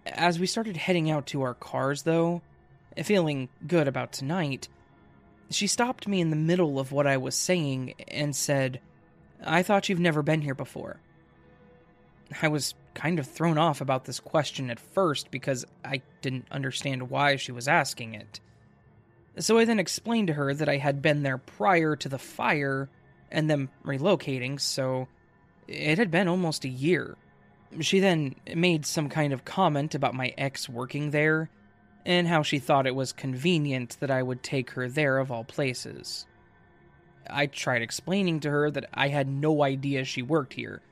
[0.06, 2.42] As we started heading out to our cars, though,
[3.04, 4.68] Feeling good about tonight,
[5.50, 8.80] she stopped me in the middle of what I was saying and said,
[9.44, 10.98] I thought you've never been here before.
[12.40, 17.10] I was kind of thrown off about this question at first because I didn't understand
[17.10, 18.40] why she was asking it.
[19.38, 22.88] So I then explained to her that I had been there prior to the fire
[23.30, 25.06] and them relocating, so
[25.68, 27.18] it had been almost a year.
[27.80, 31.50] She then made some kind of comment about my ex working there
[32.04, 35.44] and how she thought it was convenient that I would take her there of all
[35.44, 36.26] places.
[37.28, 40.82] I tried explaining to her that I had no idea she worked here.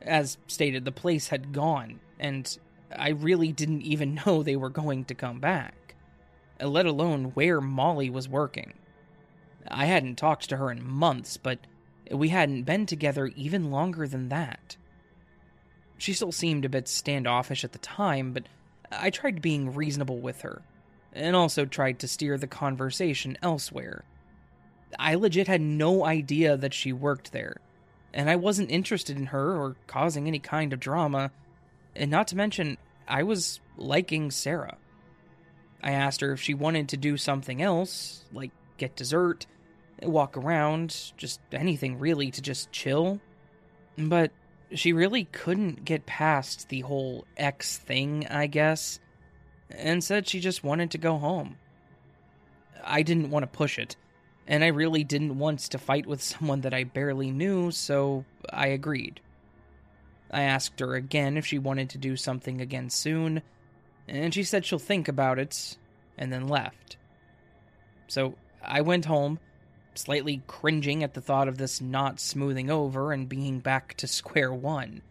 [0.00, 2.56] As stated, the place had gone, and
[2.96, 5.96] I really didn't even know they were going to come back,
[6.60, 8.74] let alone where Molly was working.
[9.68, 11.58] I hadn't talked to her in months, but
[12.10, 14.76] we hadn't been together even longer than that.
[16.00, 18.44] She still seemed a bit standoffish at the time, but
[18.90, 20.62] I tried being reasonable with her,
[21.12, 24.04] and also tried to steer the conversation elsewhere.
[24.98, 27.58] I legit had no idea that she worked there,
[28.14, 31.32] and I wasn't interested in her or causing any kind of drama,
[31.94, 34.78] and not to mention, I was liking Sarah.
[35.82, 39.44] I asked her if she wanted to do something else, like get dessert,
[40.02, 43.20] walk around, just anything really to just chill.
[43.98, 44.32] But
[44.74, 49.00] she really couldn't get past the whole ex thing, I guess,
[49.70, 51.56] and said she just wanted to go home.
[52.84, 53.96] I didn't want to push it,
[54.46, 58.68] and I really didn't want to fight with someone that I barely knew, so I
[58.68, 59.20] agreed.
[60.30, 63.42] I asked her again if she wanted to do something again soon,
[64.06, 65.76] and she said she'll think about it,
[66.16, 66.96] and then left.
[68.06, 69.38] So I went home
[69.94, 74.52] slightly cringing at the thought of this not smoothing over and being back to square
[74.52, 75.02] one.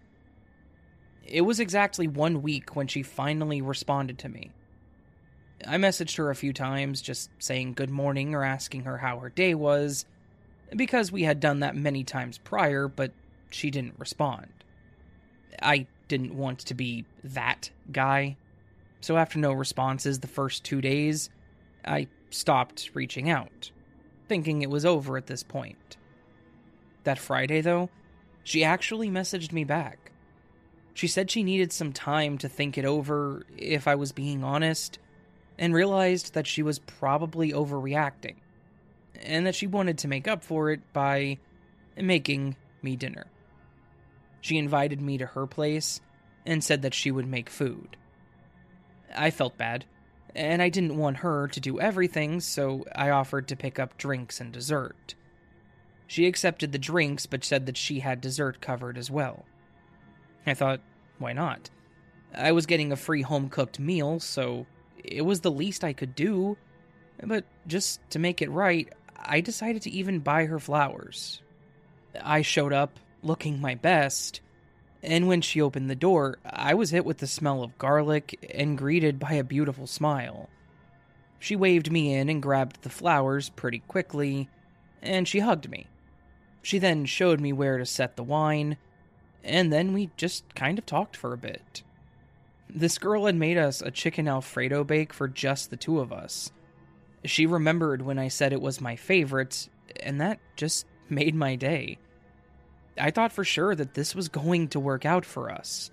[1.26, 4.52] It was exactly one week when she finally responded to me.
[5.68, 9.30] I messaged her a few times, just saying good morning or asking her how her
[9.30, 10.06] day was,
[10.76, 13.12] because we had done that many times prior, but
[13.52, 14.48] she didn't respond.
[15.62, 18.38] I didn't want to be that guy,
[19.02, 21.30] so after no responses the first two days,
[21.84, 23.72] I stopped reaching out
[24.30, 25.98] thinking it was over at this point.
[27.04, 27.90] That Friday, though,
[28.44, 30.12] she actually messaged me back.
[30.94, 35.00] She said she needed some time to think it over, if I was being honest,
[35.58, 38.36] and realized that she was probably overreacting,
[39.22, 41.38] and that she wanted to make up for it by
[41.98, 43.26] making me dinner.
[44.42, 46.00] She invited me to her place
[46.46, 47.98] and said that she would make food.
[49.16, 49.86] I felt bad
[50.36, 54.40] and I didn't want her to do everything, so I offered to pick up drinks
[54.40, 55.16] and dessert.
[56.08, 59.46] She accepted the drinks, but said that she had dessert covered as well.
[60.46, 60.82] I thought,
[61.20, 61.70] why not?
[62.34, 64.66] I was getting a free home cooked meal, so
[65.04, 66.58] it was the least I could do.
[67.24, 71.42] But just to make it right, I decided to even buy her flowers.
[72.22, 74.42] I showed up, looking my best,
[75.02, 78.78] and when she opened the door, I was hit with the smell of garlic and
[78.78, 80.50] greeted by a beautiful smile.
[81.40, 84.50] She waved me in and grabbed the flowers pretty quickly,
[85.02, 85.88] and she hugged me.
[86.62, 88.78] She then showed me where to set the wine,
[89.44, 91.84] and then we just kind of talked for a bit.
[92.70, 96.52] This girl had made us a chicken Alfredo bake for just the two of us.
[97.24, 99.70] She remembered when I said it was my favorite,
[100.02, 101.98] and that just made my day.
[103.00, 105.92] I thought for sure that this was going to work out for us.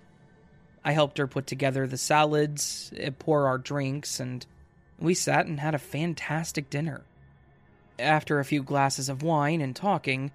[0.83, 4.45] I helped her put together the salads, eh, pour our drinks, and
[4.99, 7.03] we sat and had a fantastic dinner.
[7.99, 10.31] After a few glasses of wine and talking,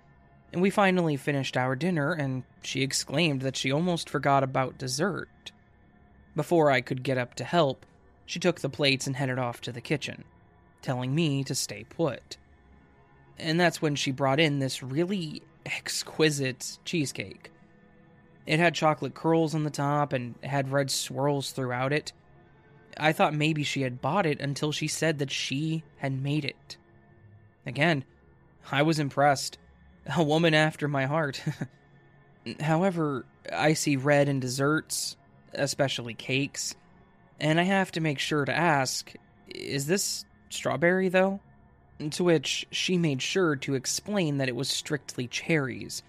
[0.52, 5.52] we finally finished our dinner, and she exclaimed that she almost forgot about dessert.
[6.36, 7.86] Before I could get up to help,
[8.26, 10.24] she took the plates and headed off to the kitchen,
[10.80, 12.36] telling me to stay put.
[13.38, 17.50] And that's when she brought in this really exquisite cheesecake.
[18.46, 22.12] It had chocolate curls on the top and had red swirls throughout it.
[22.96, 26.76] I thought maybe she had bought it until she said that she had made it.
[27.64, 28.04] Again,
[28.70, 29.58] I was impressed.
[30.16, 31.42] A woman after my heart.
[32.60, 35.16] However, I see red in desserts,
[35.54, 36.74] especially cakes,
[37.38, 39.12] and I have to make sure to ask
[39.48, 41.40] is this strawberry, though?
[42.10, 46.02] To which she made sure to explain that it was strictly cherries,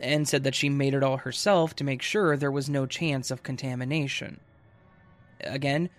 [0.00, 3.30] and said that she made it all herself to make sure there was no chance
[3.30, 4.40] of contamination.
[5.40, 5.90] Again,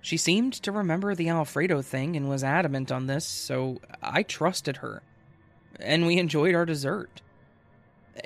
[0.00, 4.78] she seemed to remember the Alfredo thing and was adamant on this, so I trusted
[4.78, 5.02] her.
[5.80, 7.22] And we enjoyed our dessert.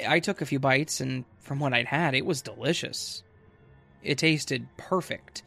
[0.07, 3.23] I took a few bites, and from what I'd had, it was delicious.
[4.03, 5.43] It tasted perfect.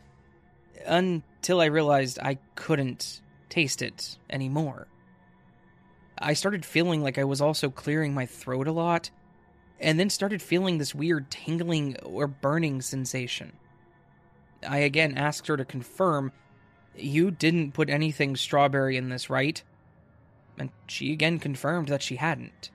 [0.85, 4.87] until I realized I couldn't taste it anymore.
[6.21, 9.09] I started feeling like I was also clearing my throat a lot,
[9.79, 13.53] and then started feeling this weird tingling or burning sensation.
[14.67, 16.31] I again asked her to confirm,
[16.95, 19.61] You didn't put anything strawberry in this, right?
[20.59, 22.69] And she again confirmed that she hadn't.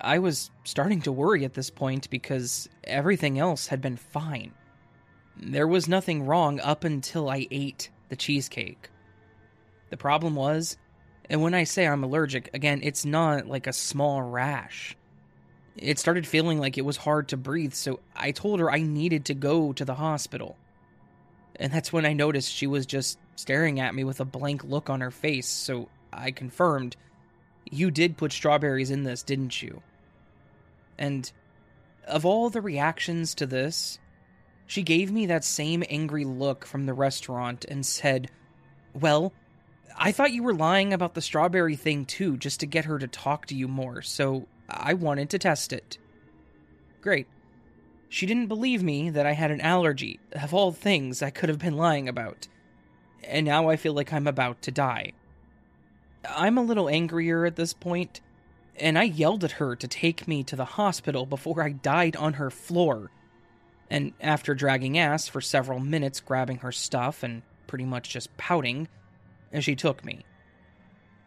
[0.00, 4.52] I was starting to worry at this point because everything else had been fine.
[5.36, 8.88] There was nothing wrong up until I ate the cheesecake.
[9.90, 10.78] The problem was,
[11.30, 14.96] and when I say I'm allergic, again, it's not like a small rash.
[15.76, 19.26] It started feeling like it was hard to breathe, so I told her I needed
[19.26, 20.56] to go to the hospital.
[21.54, 24.90] And that's when I noticed she was just staring at me with a blank look
[24.90, 26.96] on her face, so I confirmed,
[27.70, 29.82] You did put strawberries in this, didn't you?
[30.98, 31.30] And
[32.08, 34.00] of all the reactions to this,
[34.66, 38.32] she gave me that same angry look from the restaurant and said,
[38.92, 39.32] Well,
[39.96, 43.08] I thought you were lying about the strawberry thing too, just to get her to
[43.08, 45.98] talk to you more, so I wanted to test it.
[47.00, 47.26] Great.
[48.08, 51.58] She didn't believe me that I had an allergy, of all things I could have
[51.58, 52.48] been lying about.
[53.24, 55.12] And now I feel like I'm about to die.
[56.28, 58.20] I'm a little angrier at this point,
[58.76, 62.34] and I yelled at her to take me to the hospital before I died on
[62.34, 63.10] her floor.
[63.88, 68.88] And after dragging ass for several minutes, grabbing her stuff and pretty much just pouting,
[69.58, 70.24] she took me.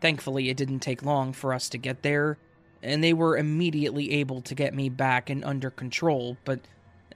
[0.01, 2.37] Thankfully, it didn't take long for us to get there,
[2.81, 6.59] and they were immediately able to get me back and under control, but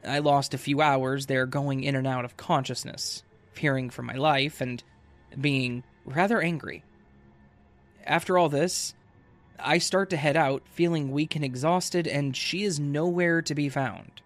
[0.06, 4.16] I lost a few hours there going in and out of consciousness, fearing for my
[4.16, 4.84] life, and
[5.40, 6.84] being rather angry.
[8.06, 8.96] After all this,
[9.60, 13.70] I start to head out, feeling weak and exhausted, and she is nowhere to be
[13.70, 14.22] found.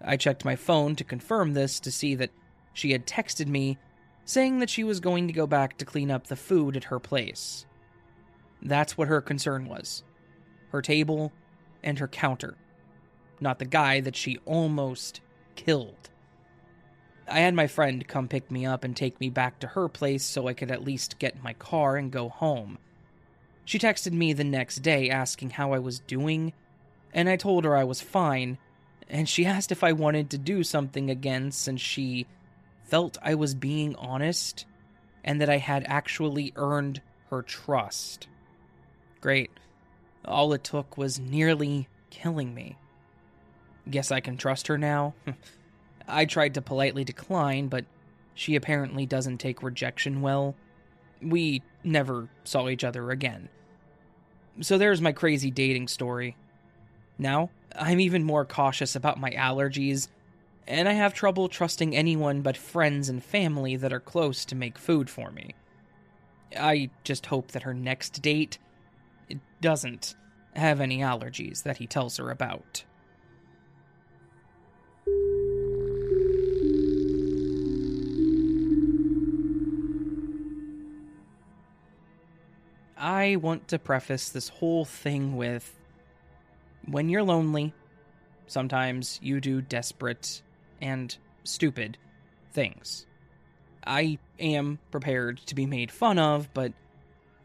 [0.00, 2.30] I checked my phone to confirm this to see that
[2.72, 3.78] she had texted me
[4.26, 6.98] saying that she was going to go back to clean up the food at her
[6.98, 7.64] place.
[8.60, 10.02] That's what her concern was
[10.72, 11.32] her table
[11.82, 12.56] and her counter,
[13.40, 15.20] not the guy that she almost
[15.54, 16.10] killed.
[17.28, 20.24] I had my friend come pick me up and take me back to her place
[20.24, 22.78] so I could at least get my car and go home.
[23.64, 26.52] She texted me the next day asking how I was doing,
[27.14, 28.58] and I told her I was fine,
[29.08, 32.26] and she asked if I wanted to do something again since she
[32.86, 34.64] felt I was being honest
[35.24, 38.28] and that I had actually earned her trust.
[39.20, 39.50] Great.
[40.24, 42.76] All it took was nearly killing me.
[43.88, 45.14] Guess I can trust her now?
[46.08, 47.84] I tried to politely decline, but
[48.34, 50.54] she apparently doesn't take rejection well.
[51.20, 53.48] We never saw each other again.
[54.60, 56.36] So there's my crazy dating story.
[57.18, 60.08] Now, I'm even more cautious about my allergies,
[60.68, 64.78] and I have trouble trusting anyone but friends and family that are close to make
[64.78, 65.54] food for me.
[66.58, 68.58] I just hope that her next date
[69.60, 70.14] doesn't
[70.54, 72.84] have any allergies that he tells her about.
[82.98, 85.78] I want to preface this whole thing with
[86.86, 87.74] when you're lonely,
[88.46, 90.42] sometimes you do desperate
[90.80, 91.98] and stupid
[92.52, 93.06] things.
[93.86, 96.72] I am prepared to be made fun of, but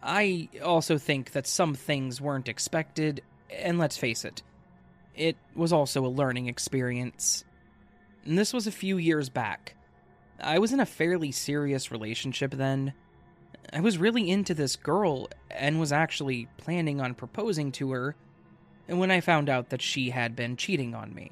[0.02, 4.42] I also think that some things weren't expected, and let's face it,
[5.16, 7.44] it was also a learning experience.
[8.26, 9.76] And this was a few years back.
[10.40, 12.94] I was in a fairly serious relationship then.
[13.72, 18.16] I was really into this girl and was actually planning on proposing to her
[18.88, 21.32] when I found out that she had been cheating on me.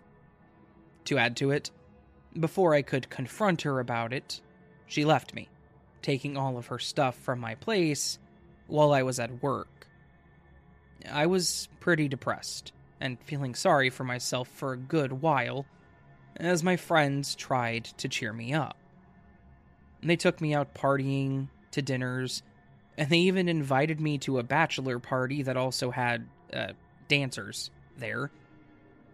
[1.06, 1.72] To add to it,
[2.38, 4.42] before I could confront her about it,
[4.86, 5.50] she left me,
[6.02, 8.20] taking all of her stuff from my place
[8.68, 9.88] while I was at work.
[11.10, 15.66] I was pretty depressed and feeling sorry for myself for a good while
[16.36, 18.78] as my friends tried to cheer me up.
[20.02, 22.42] They took me out partying, to dinners,
[22.98, 26.74] and they even invited me to a bachelor party that also had uh,
[27.08, 28.32] dancers there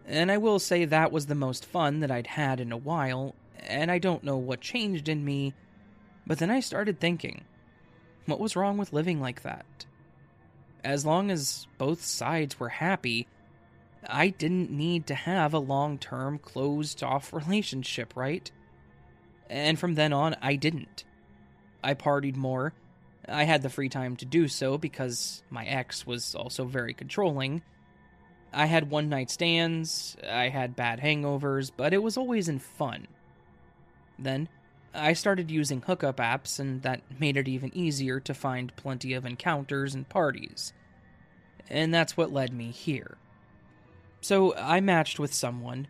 [0.06, 3.34] and I will say that was the most fun that I'd had in a while,
[3.58, 5.52] and I don't know what changed in me,
[6.26, 7.44] but then I started thinking,
[8.26, 9.86] what was wrong with living like that?
[10.84, 13.26] As long as both sides were happy,
[14.08, 18.50] I didn't need to have a long term, closed off relationship, right?
[19.50, 21.04] And from then on, I didn't.
[21.82, 22.72] I partied more.
[23.28, 27.62] I had the free time to do so because my ex was also very controlling
[28.52, 33.06] I had one night stands, I had bad hangovers, but it was always in fun.
[34.18, 34.48] Then,
[34.94, 39.26] I started using hookup apps, and that made it even easier to find plenty of
[39.26, 40.72] encounters and parties.
[41.68, 43.18] And that's what led me here.
[44.22, 45.88] So I matched with someone,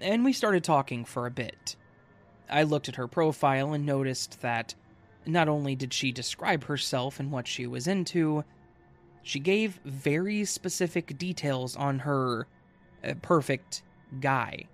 [0.00, 1.76] and we started talking for a bit.
[2.48, 4.74] I looked at her profile and noticed that
[5.26, 8.44] not only did she describe herself and what she was into,
[9.22, 12.46] she gave very specific details on her
[13.04, 13.82] uh, perfect
[14.20, 14.64] guy.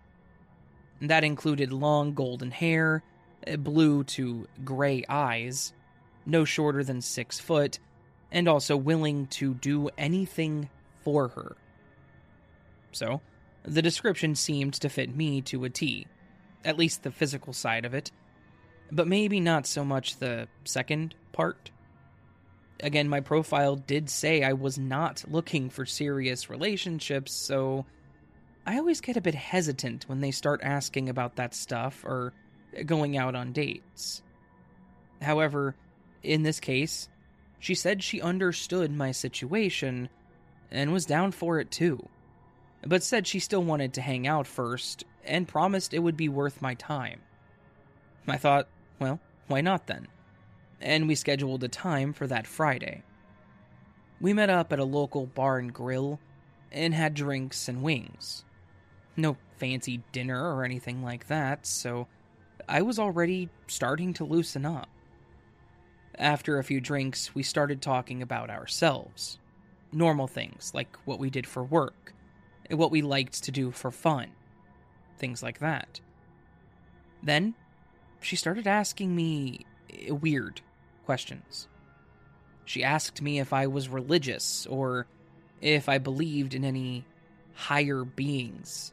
[1.00, 3.02] That included long golden hair,
[3.46, 5.72] uh, blue to gray eyes,
[6.26, 7.78] no shorter than six foot,
[8.30, 10.68] and also willing to do anything
[11.02, 11.56] for her.
[12.92, 13.20] So,
[13.64, 16.06] the description seemed to fit me to a T,
[16.64, 18.10] at least the physical side of it,
[18.90, 21.70] but maybe not so much the second part.
[22.84, 27.86] Again, my profile did say I was not looking for serious relationships, so
[28.66, 32.34] I always get a bit hesitant when they start asking about that stuff or
[32.84, 34.20] going out on dates.
[35.22, 35.74] However,
[36.22, 37.08] in this case,
[37.58, 40.10] she said she understood my situation
[40.70, 42.06] and was down for it too,
[42.86, 46.60] but said she still wanted to hang out first and promised it would be worth
[46.60, 47.22] my time.
[48.28, 48.68] I thought,
[48.98, 50.06] well, why not then?
[50.84, 53.02] And we scheduled a time for that Friday.
[54.20, 56.20] We met up at a local bar and grill
[56.70, 58.44] and had drinks and wings.
[59.16, 62.06] No fancy dinner or anything like that, so
[62.68, 64.88] I was already starting to loosen up.
[66.18, 69.38] After a few drinks, we started talking about ourselves.
[69.90, 72.12] Normal things, like what we did for work,
[72.68, 74.28] what we liked to do for fun,
[75.18, 76.00] things like that.
[77.22, 77.54] Then
[78.20, 79.64] she started asking me
[80.10, 80.60] weird
[81.04, 81.68] questions.
[82.64, 85.06] She asked me if I was religious or
[85.60, 87.04] if I believed in any
[87.54, 88.92] higher beings.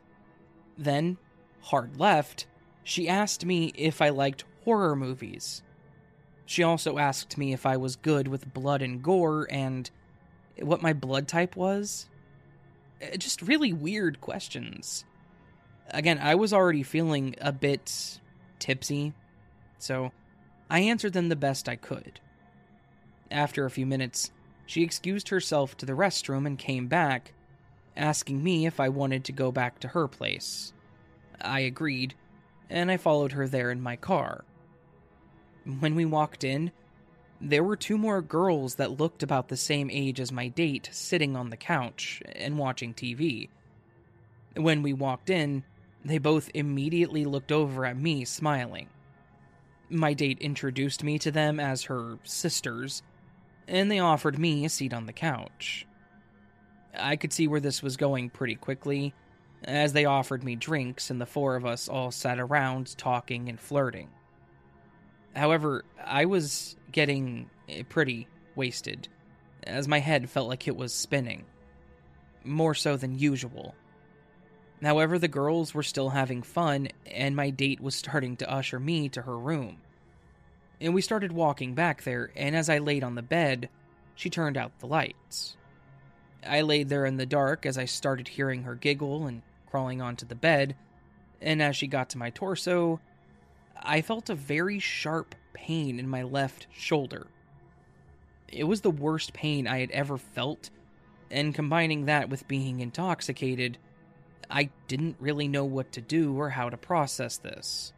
[0.77, 1.17] Then,
[1.61, 2.47] hard left,
[2.83, 5.63] she asked me if I liked horror movies.
[6.45, 9.89] She also asked me if I was good with blood and gore and
[10.59, 12.09] what my blood type was.
[13.01, 15.05] Uh, just really weird questions.
[15.89, 18.19] Again, I was already feeling a bit
[18.59, 19.13] tipsy
[19.81, 20.11] so
[20.71, 22.21] I answered them the best I could.
[23.29, 24.31] After a few minutes,
[24.65, 27.33] she excused herself to the restroom and came back,
[27.97, 30.71] asking me if I wanted to go back to her place.
[31.41, 32.13] I agreed,
[32.69, 34.45] and I followed her there in my car.
[35.65, 36.71] When we walked in,
[37.41, 41.35] there were two more girls that looked about the same age as my date sitting
[41.35, 43.49] on the couch and watching TV.
[44.55, 45.65] When we walked in,
[46.05, 48.87] they both immediately looked over at me, smiling
[49.91, 53.03] my date introduced me to them as her sisters,
[53.67, 55.85] and they offered me a seat on the couch.
[56.97, 59.13] I could see where this was going pretty quickly,
[59.63, 63.59] as they offered me drinks and the four of us all sat around talking and
[63.59, 64.09] flirting.
[65.35, 69.07] However, I was getting eh, pretty wasted,
[69.63, 71.45] as my head felt like it was spinning.
[72.43, 73.75] More so than usual.
[74.81, 79.09] However, the girls were still having fun, and my date was starting to usher me
[79.09, 79.77] to her room.
[80.79, 83.69] And we started walking back there, and as I laid on the bed,
[84.15, 85.55] she turned out the lights.
[86.43, 90.25] I laid there in the dark as I started hearing her giggle and crawling onto
[90.25, 90.75] the bed,
[91.39, 92.99] and as she got to my torso,
[93.77, 97.27] I felt a very sharp pain in my left shoulder.
[98.47, 100.71] It was the worst pain I had ever felt,
[101.29, 103.77] and combining that with being intoxicated,
[104.49, 107.93] I didn't really know what to do or how to process this.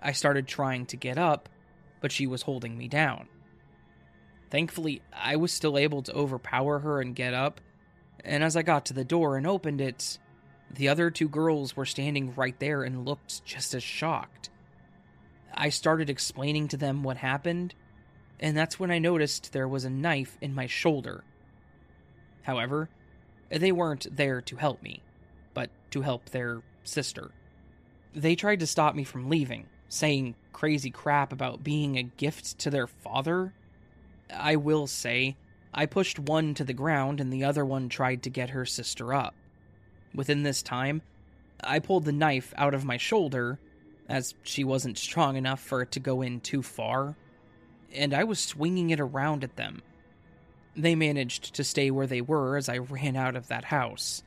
[0.00, 1.48] I started trying to get up,
[2.00, 3.28] but she was holding me down.
[4.50, 7.60] Thankfully, I was still able to overpower her and get up,
[8.24, 10.18] and as I got to the door and opened it,
[10.70, 14.50] the other two girls were standing right there and looked just as shocked.
[15.54, 17.74] I started explaining to them what happened,
[18.40, 21.24] and that's when I noticed there was a knife in my shoulder.
[22.42, 22.88] However,
[23.50, 25.02] they weren't there to help me
[25.92, 27.30] to help their sister.
[28.14, 32.70] They tried to stop me from leaving, saying crazy crap about being a gift to
[32.70, 33.52] their father.
[34.34, 35.36] I will say,
[35.72, 39.14] I pushed one to the ground and the other one tried to get her sister
[39.14, 39.34] up.
[40.14, 41.02] Within this time,
[41.64, 43.58] I pulled the knife out of my shoulder,
[44.08, 47.16] as she wasn't strong enough for it to go in too far,
[47.94, 49.80] and I was swinging it around at them.
[50.76, 54.22] They managed to stay where they were as I ran out of that house.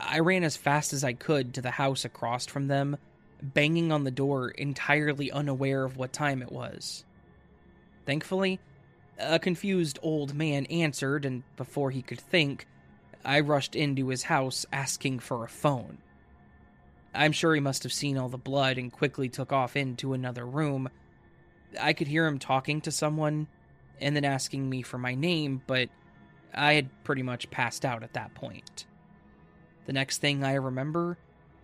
[0.00, 2.96] I ran as fast as I could to the house across from them,
[3.42, 7.04] banging on the door, entirely unaware of what time it was.
[8.06, 8.60] Thankfully,
[9.18, 12.66] a confused old man answered, and before he could think,
[13.24, 15.98] I rushed into his house asking for a phone.
[17.14, 20.46] I'm sure he must have seen all the blood and quickly took off into another
[20.46, 20.88] room.
[21.78, 23.48] I could hear him talking to someone
[24.00, 25.90] and then asking me for my name, but
[26.54, 28.86] I had pretty much passed out at that point.
[29.90, 31.18] The next thing I remember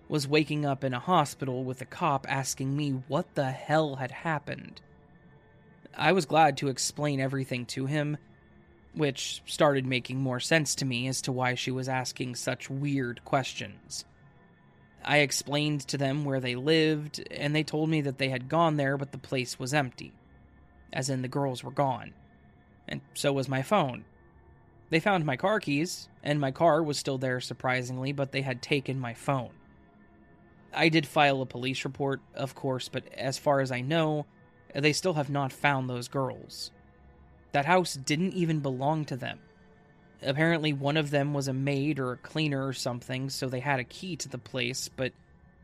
[0.09, 4.11] was waking up in a hospital with a cop asking me what the hell had
[4.11, 4.81] happened.
[5.97, 8.17] I was glad to explain everything to him,
[8.95, 13.25] which started making more sense to me as to why she was asking such weird
[13.25, 14.05] questions.
[15.05, 18.77] I explained to them where they lived, and they told me that they had gone
[18.77, 20.13] there, but the place was empty.
[20.93, 22.13] As in, the girls were gone.
[22.89, 24.05] And so was my phone.
[24.91, 28.63] They found my car keys, and my car was still there surprisingly, but they had
[28.63, 29.51] taken my phone.
[30.73, 34.27] I did file a police report, of course, but as far as I know,
[34.75, 36.71] they still have not found those girls.
[37.53, 39.41] That house didn't even belong to them.
[40.23, 43.81] Apparently, one of them was a maid or a cleaner or something, so they had
[43.81, 45.13] a key to the place, but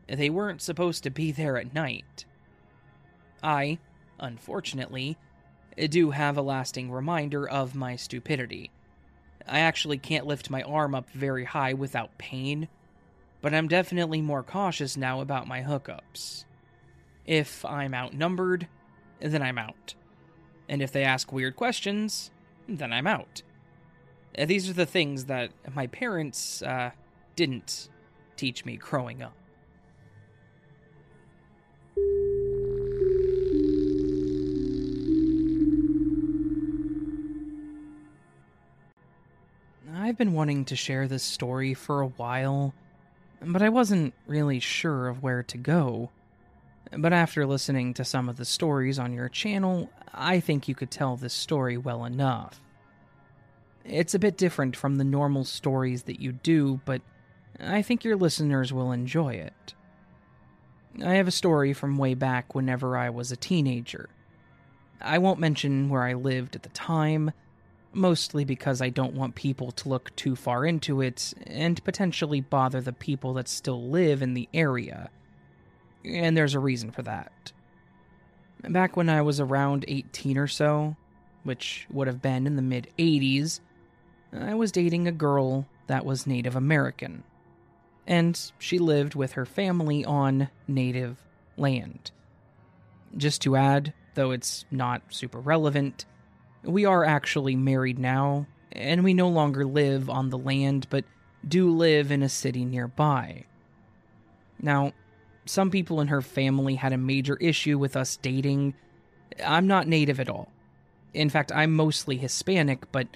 [0.07, 2.25] they weren't supposed to be there at night.
[3.41, 3.79] I,
[4.19, 5.17] unfortunately,
[5.89, 8.71] do have a lasting reminder of my stupidity.
[9.47, 12.67] I actually can't lift my arm up very high without pain,
[13.41, 16.45] but I'm definitely more cautious now about my hookups.
[17.25, 18.67] If I'm outnumbered,
[19.19, 19.95] then I'm out.
[20.69, 22.31] And if they ask weird questions,
[22.67, 23.41] then I'm out.
[24.37, 26.91] Uh, these are the things that my parents uh,
[27.35, 27.89] didn't
[28.35, 29.35] teach me growing up.
[40.13, 42.75] I've been wanting to share this story for a while,
[43.41, 46.11] but I wasn't really sure of where to go.
[46.95, 50.91] But after listening to some of the stories on your channel, I think you could
[50.91, 52.61] tell this story well enough.
[53.83, 57.01] It's a bit different from the normal stories that you do, but
[57.59, 59.73] I think your listeners will enjoy it.
[61.03, 64.09] I have a story from way back whenever I was a teenager.
[65.01, 67.31] I won't mention where I lived at the time,
[67.93, 72.81] mostly because I don't want people to look too far into it and potentially bother
[72.81, 75.09] the people that still live in the area.
[76.05, 77.51] And there's a reason for that.
[78.61, 80.95] Back when I was around 18 or so,
[81.43, 83.59] which would have been in the mid 80s,
[84.31, 87.23] I was dating a girl that was Native American,
[88.07, 91.17] and she lived with her family on native
[91.57, 92.11] land.
[93.15, 96.05] Just to add, though it's not super relevant,
[96.63, 101.05] we are actually married now, and we no longer live on the land, but
[101.47, 103.45] do live in a city nearby.
[104.61, 104.93] Now,
[105.45, 108.75] some people in her family had a major issue with us dating.
[109.43, 110.49] I'm not native at all.
[111.13, 113.07] In fact, I'm mostly Hispanic, but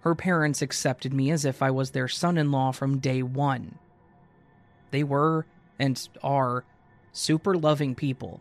[0.00, 3.78] her parents accepted me as if I was their son in law from day one.
[4.90, 5.46] They were,
[5.78, 6.64] and are,
[7.12, 8.40] super loving people.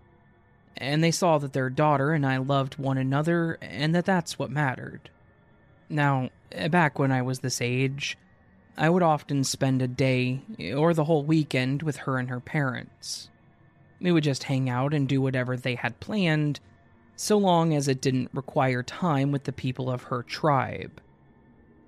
[0.77, 4.51] And they saw that their daughter and I loved one another, and that that's what
[4.51, 5.09] mattered.
[5.89, 8.17] Now, eh, back when I was this age,
[8.77, 10.41] I would often spend a day
[10.75, 13.29] or the whole weekend with her and her parents.
[14.01, 16.59] We would just hang out and do whatever they had planned,
[17.15, 21.01] so long as it didn't require time with the people of her tribe.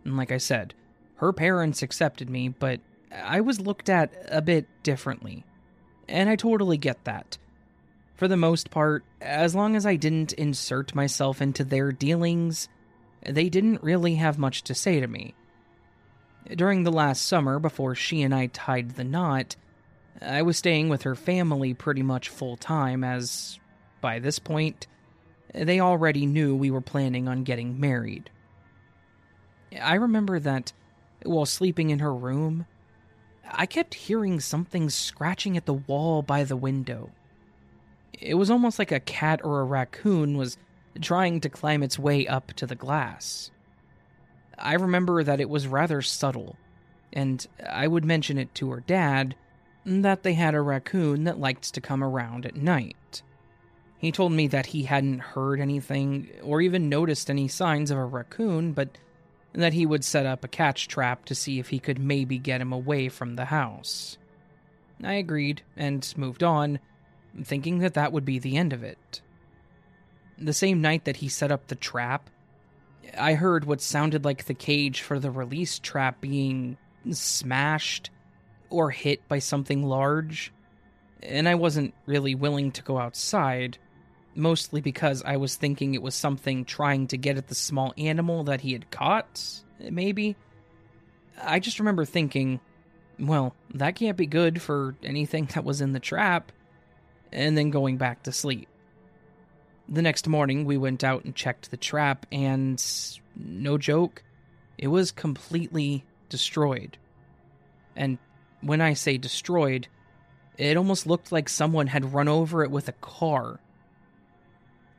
[0.05, 0.73] And like I said,
[1.17, 2.79] her parents accepted me, but
[3.11, 5.43] I was looked at a bit differently.
[6.07, 7.37] And I totally get that.
[8.17, 12.67] For the most part, as long as I didn't insert myself into their dealings,
[13.23, 15.35] they didn't really have much to say to me.
[16.47, 19.55] During the last summer, before she and I tied the knot,
[20.19, 23.59] I was staying with her family pretty much full time, as,
[24.01, 24.87] by this point,
[25.53, 28.31] they already knew we were planning on getting married.
[29.79, 30.73] I remember that
[31.23, 32.65] while sleeping in her room,
[33.51, 37.11] I kept hearing something scratching at the wall by the window.
[38.19, 40.57] It was almost like a cat or a raccoon was
[41.01, 43.51] trying to climb its way up to the glass.
[44.57, 46.55] I remember that it was rather subtle,
[47.13, 49.35] and I would mention it to her dad
[49.85, 53.21] that they had a raccoon that liked to come around at night.
[53.99, 58.05] He told me that he hadn't heard anything or even noticed any signs of a
[58.05, 58.97] raccoon, but
[59.53, 62.61] that he would set up a catch trap to see if he could maybe get
[62.61, 64.17] him away from the house.
[65.03, 66.79] I agreed and moved on,
[67.43, 69.21] thinking that that would be the end of it.
[70.37, 72.29] The same night that he set up the trap,
[73.17, 76.77] I heard what sounded like the cage for the release trap being
[77.11, 78.09] smashed
[78.69, 80.51] or hit by something large,
[81.23, 83.77] and I wasn't really willing to go outside,
[84.35, 88.43] mostly because I was thinking it was something trying to get at the small animal
[88.45, 90.35] that he had caught, maybe.
[91.41, 92.59] I just remember thinking,
[93.19, 96.51] Well, that can't be good for anything that was in the trap.
[97.31, 98.67] And then going back to sleep.
[99.89, 102.83] The next morning, we went out and checked the trap, and
[103.35, 104.23] no joke,
[104.77, 106.97] it was completely destroyed.
[107.95, 108.17] And
[108.61, 109.87] when I say destroyed,
[110.57, 113.59] it almost looked like someone had run over it with a car.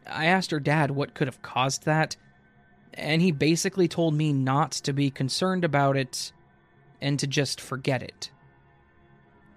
[0.06, 2.16] I asked her dad what could have caused that,
[2.94, 6.32] and he basically told me not to be concerned about it
[7.00, 8.30] and to just forget it.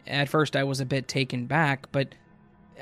[0.06, 2.16] At first, I was a bit taken back, but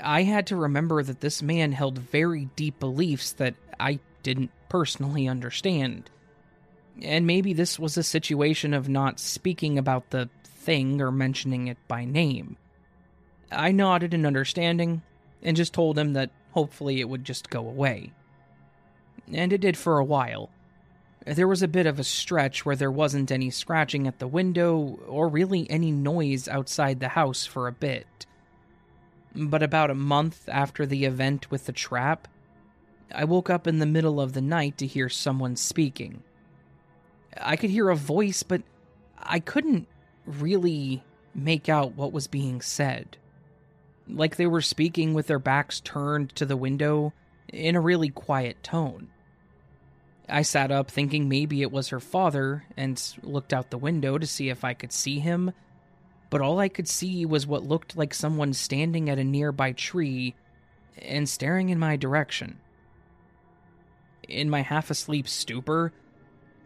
[0.02, 5.28] I had to remember that this man held very deep beliefs that I didn't personally
[5.28, 6.10] understand.
[7.02, 11.78] And maybe this was a situation of not speaking about the thing or mentioning it
[11.88, 12.58] by name.
[13.52, 15.02] I nodded in understanding
[15.42, 18.12] and just told him that hopefully it would just go away.
[19.32, 20.50] And it did for a while.
[21.26, 25.00] There was a bit of a stretch where there wasn't any scratching at the window
[25.08, 28.26] or really any noise outside the house for a bit.
[29.36, 32.28] But about a month after the event with the trap,
[33.14, 36.24] I woke up in the middle of the night to hear someone speaking.
[37.40, 38.64] I could hear a voice, but
[39.18, 39.88] I couldn't
[40.26, 41.04] really
[41.34, 43.18] make out what was being said.
[44.08, 47.14] Like they were speaking with their backs turned to the window
[47.48, 49.10] in a really quiet tone.
[50.28, 54.28] I sat up thinking maybe it was her father and looked out the window to
[54.28, 55.52] see if I could see him,
[56.30, 60.36] but all I could see was what looked like someone standing at a nearby tree
[61.02, 62.60] and staring in my direction.
[64.28, 65.92] In my half asleep stupor,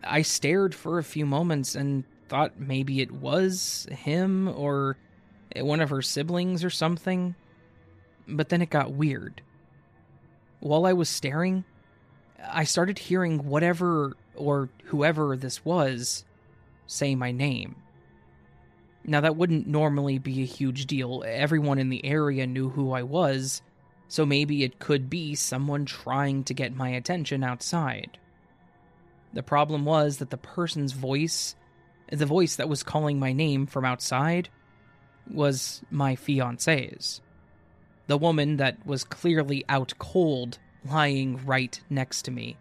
[0.03, 4.97] I stared for a few moments and thought maybe it was him or
[5.55, 7.36] one of her siblings or something.
[8.28, 9.41] But then it got weird.
[10.59, 11.64] While I was staring,
[12.45, 16.26] I started hearing whatever or whoever this was
[16.86, 17.76] say my name.
[19.06, 21.24] Now, that wouldn't normally be a huge deal.
[21.28, 23.62] Everyone in the area knew who I was,
[24.08, 28.18] so maybe it could be someone trying to get my attention outside.
[29.34, 31.56] The problem was that the person's voice,
[32.10, 34.49] the voice that was calling my name from outside,
[35.30, 37.22] was my fiance's.
[38.08, 42.58] The woman that was clearly out cold, lying right next to me.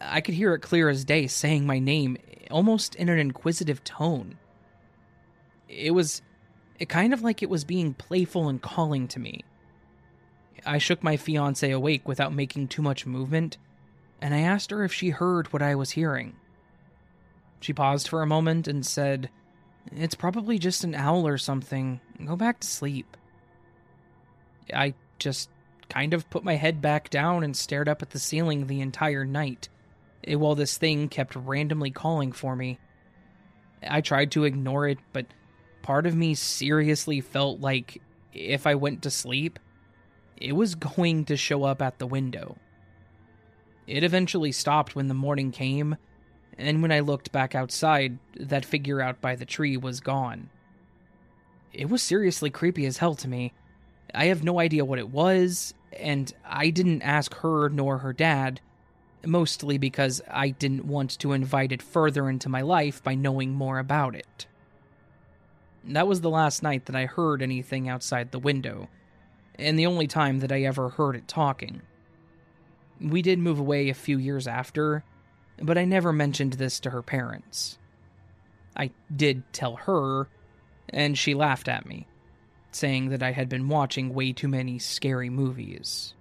[0.00, 2.16] I could hear it clear as day saying my name,
[2.50, 4.38] almost in an inquisitive tone.
[5.72, 6.22] It was
[6.78, 9.44] it kind of like it was being playful and calling to me.
[10.66, 13.56] I shook my fiance awake without making too much movement
[14.22, 16.34] and I asked her if she heard what I was hearing.
[17.60, 19.28] She paused for a moment and said,
[19.90, 22.00] It's probably just an owl or something.
[22.24, 23.16] Go back to sleep.
[24.72, 25.50] I just
[25.88, 29.24] kind of put my head back down and stared up at the ceiling the entire
[29.24, 29.68] night,
[30.26, 32.78] while this thing kept randomly calling for me.
[33.86, 35.26] I tried to ignore it, but
[35.82, 38.00] part of me seriously felt like
[38.32, 39.58] if I went to sleep,
[40.36, 42.56] it was going to show up at the window.
[43.86, 45.96] It eventually stopped when the morning came,
[46.56, 50.50] and when I looked back outside, that figure out by the tree was gone.
[51.72, 53.52] It was seriously creepy as hell to me.
[54.14, 58.60] I have no idea what it was, and I didn't ask her nor her dad,
[59.24, 63.78] mostly because I didn't want to invite it further into my life by knowing more
[63.78, 64.46] about it.
[65.84, 68.88] That was the last night that I heard anything outside the window,
[69.56, 71.82] and the only time that I ever heard it talking.
[73.00, 75.04] We did move away a few years after,
[75.60, 77.78] but I never mentioned this to her parents.
[78.76, 80.28] I did tell her,
[80.88, 82.06] and she laughed at me,
[82.70, 86.14] saying that I had been watching way too many scary movies.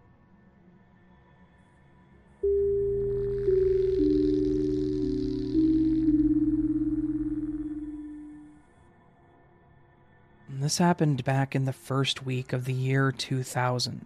[10.62, 14.06] This happened back in the first week of the year 2000.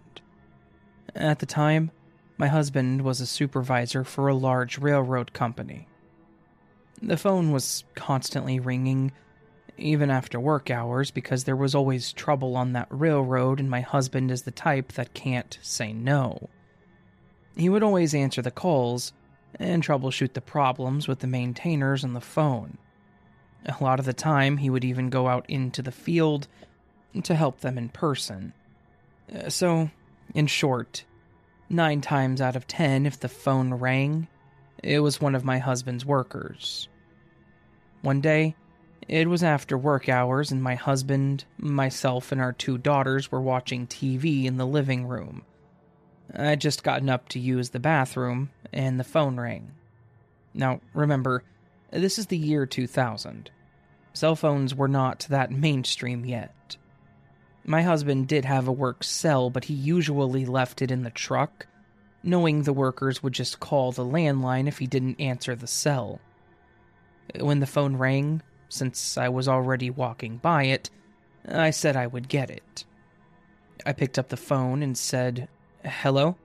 [1.14, 1.90] At the time,
[2.38, 5.86] my husband was a supervisor for a large railroad company.
[7.02, 9.12] The phone was constantly ringing,
[9.76, 14.30] even after work hours, because there was always trouble on that railroad, and my husband
[14.30, 16.48] is the type that can't say no.
[17.54, 19.12] He would always answer the calls
[19.56, 22.78] and troubleshoot the problems with the maintainers on the phone.
[23.66, 26.46] A lot of the time, he would even go out into the field
[27.22, 28.52] to help them in person.
[29.34, 29.90] Uh, so,
[30.34, 31.04] in short,
[31.68, 34.28] Nine times out of ten, if the phone rang,
[34.84, 36.88] it was one of my husband's workers.
[38.02, 38.54] One day,
[39.08, 43.88] it was after work hours, and my husband, myself, and our two daughters were watching
[43.88, 45.42] TV in the living room.
[46.32, 49.72] I'd just gotten up to use the bathroom, and the phone rang.
[50.54, 51.42] Now, remember,
[51.90, 53.50] this is the year 2000.
[54.16, 56.78] Cell phones were not that mainstream yet.
[57.66, 61.66] My husband did have a work cell, but he usually left it in the truck,
[62.22, 66.18] knowing the workers would just call the landline if he didn't answer the cell.
[67.38, 68.40] When the phone rang,
[68.70, 70.88] since I was already walking by it,
[71.46, 72.86] I said I would get it.
[73.84, 75.46] I picked up the phone and said,
[75.84, 76.36] Hello?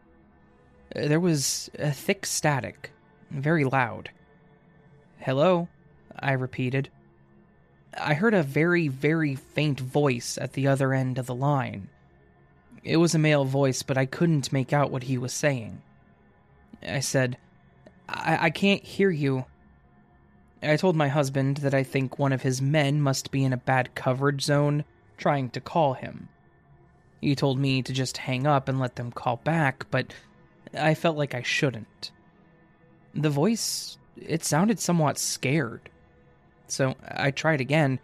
[0.94, 2.92] There was a thick static,
[3.30, 4.10] very loud.
[5.20, 5.70] Hello?
[6.20, 6.90] I repeated.
[7.98, 11.90] I heard a very, very faint voice at the other end of the line.
[12.84, 15.82] It was a male voice, but I couldn't make out what he was saying.
[16.82, 17.38] I said,
[18.10, 19.46] I, I can't hear you.
[20.64, 23.58] I told my husband that I think one of his men must be in a
[23.58, 24.84] bad coverage zone
[25.18, 26.30] trying to call him.
[27.20, 30.14] He told me to just hang up and let them call back, but
[30.74, 32.12] I felt like I shouldn't.
[33.14, 35.90] The voice, it sounded somewhat scared.
[36.72, 38.00] So I tried again.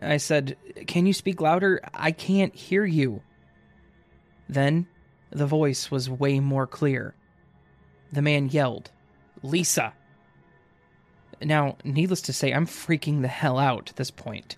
[0.00, 1.80] I said, Can you speak louder?
[1.92, 3.22] I can't hear you.
[4.48, 4.86] Then
[5.30, 7.14] the voice was way more clear.
[8.12, 8.92] The man yelled,
[9.42, 9.92] Lisa!
[11.42, 14.56] Now, needless to say, I'm freaking the hell out at this point.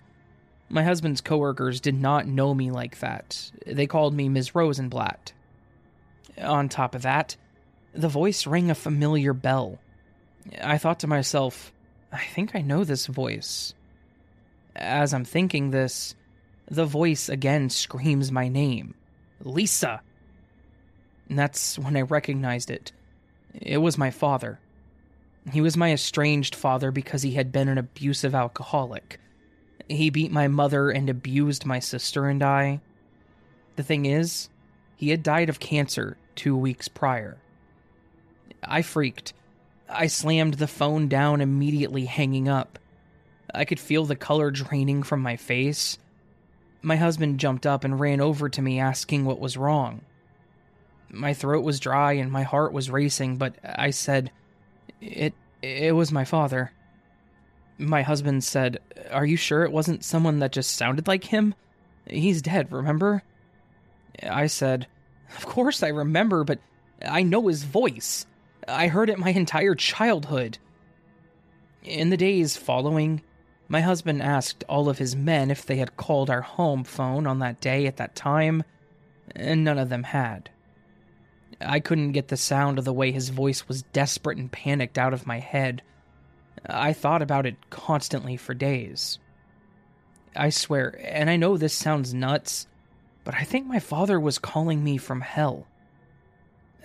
[0.69, 3.51] My husband's coworkers did not know me like that.
[3.65, 4.53] They called me Ms.
[4.53, 5.33] Rosenblatt.
[6.39, 7.35] On top of that,
[7.93, 9.79] the voice rang a familiar bell.
[10.61, 11.73] I thought to myself,
[12.11, 13.73] I think I know this voice.
[14.75, 16.15] As I'm thinking this,
[16.69, 18.95] the voice again screams my name
[19.41, 20.01] Lisa!
[21.27, 22.91] And that's when I recognized it.
[23.53, 24.59] It was my father.
[25.51, 29.19] He was my estranged father because he had been an abusive alcoholic.
[29.87, 32.81] He beat my mother and abused my sister and I.
[33.75, 34.49] The thing is,
[34.95, 37.37] he had died of cancer two weeks prior.
[38.63, 39.33] I freaked.
[39.89, 42.77] I slammed the phone down immediately, hanging up.
[43.53, 45.97] I could feel the color draining from my face.
[46.81, 50.01] My husband jumped up and ran over to me, asking what was wrong.
[51.09, 54.31] My throat was dry and my heart was racing, but I said,
[55.01, 56.71] It it was my father.
[57.77, 58.79] My husband said,
[59.09, 61.55] Are you sure it wasn't someone that just sounded like him?
[62.07, 63.23] He's dead, remember?
[64.21, 64.87] I said,
[65.35, 66.59] Of course I remember, but
[67.03, 68.25] I know his voice.
[68.69, 70.57] I heard it my entire childhood.
[71.83, 73.21] In the days following,
[73.67, 77.39] my husband asked all of his men if they had called our home phone on
[77.39, 78.63] that day at that time,
[79.35, 80.49] and none of them had.
[81.61, 85.13] I couldn't get the sound of the way his voice was desperate and panicked out
[85.13, 85.81] of my head.
[86.65, 89.19] I thought about it constantly for days.
[90.35, 92.67] I swear, and I know this sounds nuts,
[93.23, 95.67] but I think my father was calling me from hell.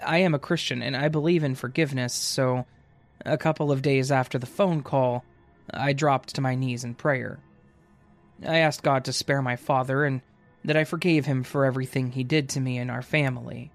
[0.03, 2.67] I am a Christian and I believe in forgiveness, so
[3.25, 5.25] a couple of days after the phone call,
[5.73, 7.39] I dropped to my knees in prayer.
[8.47, 10.21] I asked God to spare my father and
[10.65, 13.71] that I forgave him for everything he did to me and our family.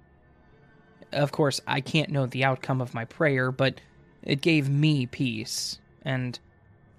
[1.12, 3.82] Of course, I can't know the outcome of my prayer, but
[4.24, 6.38] it gave me peace, and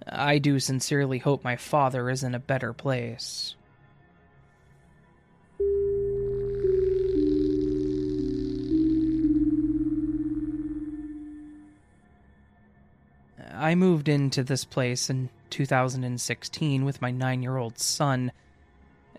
[0.07, 3.55] I do sincerely hope my father is in a better place.
[13.61, 18.31] I moved into this place in 2016 with my nine year old son,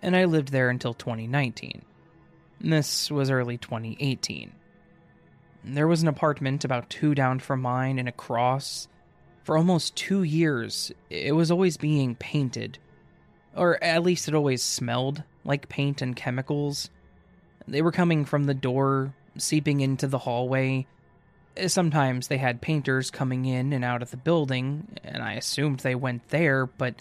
[0.01, 1.81] and I lived there until 2019.
[2.59, 4.51] This was early 2018.
[5.63, 8.89] There was an apartment about two down from mine and across.
[9.45, 12.79] For almost two years, it was always being painted.
[13.55, 16.89] Or at least it always smelled like paint and chemicals.
[17.65, 20.85] They were coming from the door, seeping into the hallway.
[21.55, 25.79] Eh, sometimes they had painters coming in and out of the building, and I assumed
[25.79, 26.95] they went there, but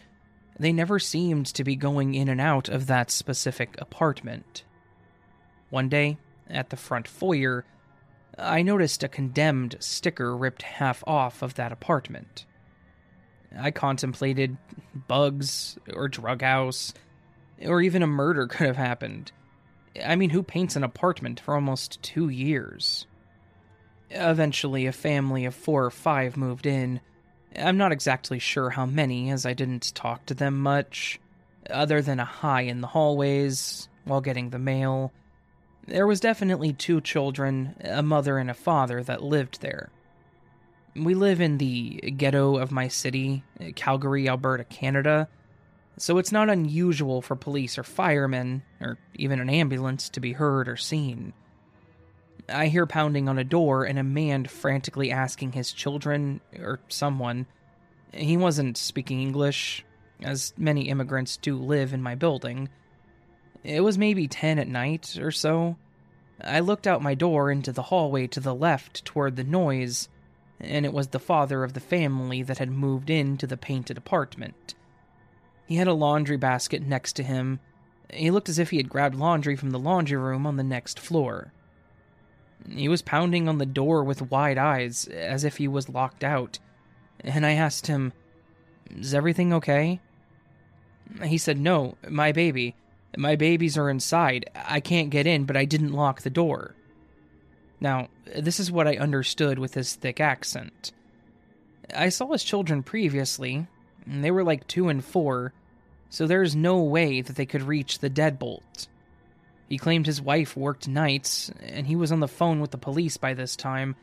[0.59, 4.65] they never seemed to be going in and out of that specific apartment.
[5.71, 7.65] One day, at the front foyer,
[8.39, 12.45] I noticed a condemned sticker ripped half off of that apartment.
[13.59, 14.57] I contemplated
[15.09, 16.95] bugs or drug house,
[17.65, 19.33] or even a murder could have happened.
[20.03, 23.07] I mean, who paints an apartment for almost two years?
[24.15, 27.01] Eventually, a family of four or five moved in.
[27.57, 31.21] I'm not exactly sure how many, as I didn't talk to them much,
[31.69, 35.13] other than a hi in the hallways while getting the mail
[35.87, 39.91] there was definitely two children, a mother and a father, that lived there.
[40.95, 43.43] We live in the ghetto of my city,
[43.75, 45.29] Calgary, Alberta, Canada,
[45.99, 50.69] so it's not unusual for police or firemen, or even an ambulance, to be heard
[50.69, 51.33] or seen.
[52.53, 57.47] I hear pounding on a door and a man frantically asking his children, or someone.
[58.13, 59.85] He wasn't speaking English.
[60.23, 62.69] as many immigrants do live in my building.
[63.65, 65.77] It was maybe 10 at night or so.
[66.41, 70.09] I looked out my door into the hallway to the left toward the noise,
[70.61, 74.75] and it was the father of the family that had moved into the painted apartment.
[75.67, 77.61] He had a laundry basket next to him.
[78.13, 80.99] He looked as if he had grabbed laundry from the laundry room on the next
[80.99, 81.53] floor.
[82.69, 86.59] He was pounding on the door with wide eyes, as if he was locked out,
[87.21, 88.13] and I asked him,
[88.91, 90.01] Is everything okay?
[91.25, 92.75] He said, No, my baby.
[93.17, 94.49] My babies are inside.
[94.55, 96.75] I can't get in, but I didn't lock the door.
[97.81, 100.93] Now, this is what I understood with his thick accent.
[101.95, 103.67] I saw his children previously,
[104.07, 105.53] and they were like two and four,
[106.09, 108.87] so there's no way that they could reach the deadbolt.
[109.73, 113.17] He claimed his wife worked nights, and he was on the phone with the police
[113.17, 113.97] by this time.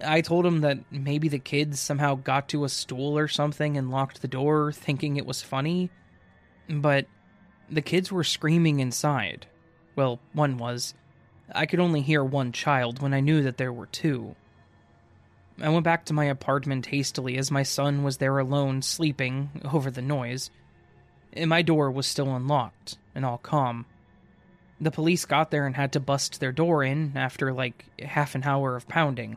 [0.00, 3.92] I told him that maybe the kids somehow got to a stool or something and
[3.92, 5.90] locked the door, thinking it was funny.
[6.68, 7.06] But
[7.70, 9.46] the kids were screaming inside.
[9.94, 10.92] Well, one was.
[11.54, 14.34] I could only hear one child when I knew that there were two.
[15.62, 19.88] I went back to my apartment hastily as my son was there alone, sleeping over
[19.88, 20.50] the noise.
[21.32, 23.86] And My door was still unlocked and all calm.
[24.80, 28.44] The police got there and had to bust their door in after like half an
[28.44, 29.36] hour of pounding.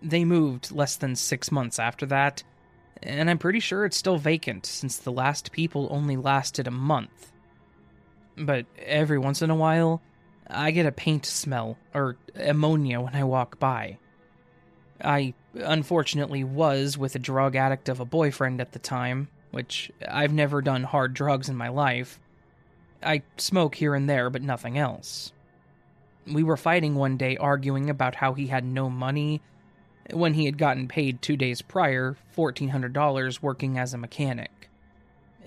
[0.00, 2.42] They moved less than six months after that,
[3.02, 7.30] and I'm pretty sure it's still vacant since the last people only lasted a month.
[8.36, 10.00] But every once in a while,
[10.48, 13.98] I get a paint smell or ammonia when I walk by.
[15.02, 20.32] I unfortunately was with a drug addict of a boyfriend at the time, which I've
[20.32, 22.18] never done hard drugs in my life.
[23.02, 25.32] I smoke here and there, but nothing else.
[26.26, 29.40] We were fighting one day, arguing about how he had no money
[30.12, 34.68] when he had gotten paid two days prior $1,400 working as a mechanic.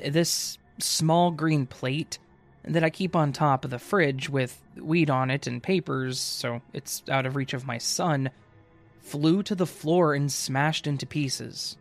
[0.06, 2.20] This small green plate
[2.64, 6.62] that I keep on top of the fridge with weed on it and papers so
[6.74, 8.32] it's out of reach of my son
[9.02, 11.78] flew to the floor and smashed into pieces.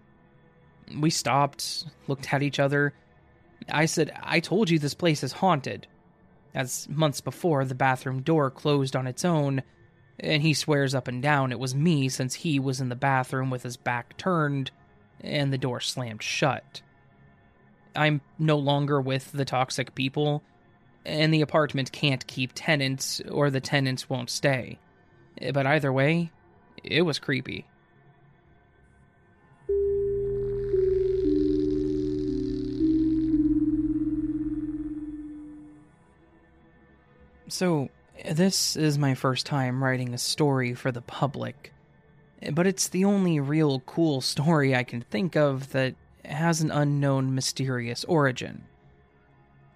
[1.01, 2.93] We stopped, looked at each other,
[3.71, 5.87] I said, I told you this place is haunted.
[6.55, 9.63] As months before, the bathroom door closed on its own,
[10.21, 13.51] and he swears up and down it was me since he was in the bathroom
[13.51, 14.71] with his back turned
[15.21, 16.83] and the door slammed shut.
[17.97, 20.43] I'm no longer with the toxic people,
[21.05, 24.79] and the apartment can't keep tenants, or the tenants won't stay.
[25.53, 26.31] But either way,
[26.83, 27.67] it was creepy.
[37.49, 37.91] So,
[38.31, 41.73] this is my first time writing a story for the public,
[42.53, 47.35] but it's the only real cool story I can think of that has an unknown
[47.35, 48.65] mysterious origin.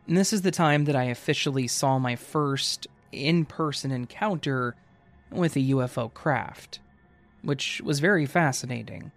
[0.06, 4.74] And this is the time that I officially saw my first in person encounter
[5.30, 6.80] with a UFO craft,
[7.42, 9.12] which was very fascinating.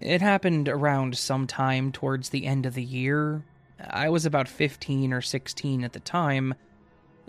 [0.00, 3.42] It happened around sometime towards the end of the year.
[3.80, 6.54] I was about 15 or 16 at the time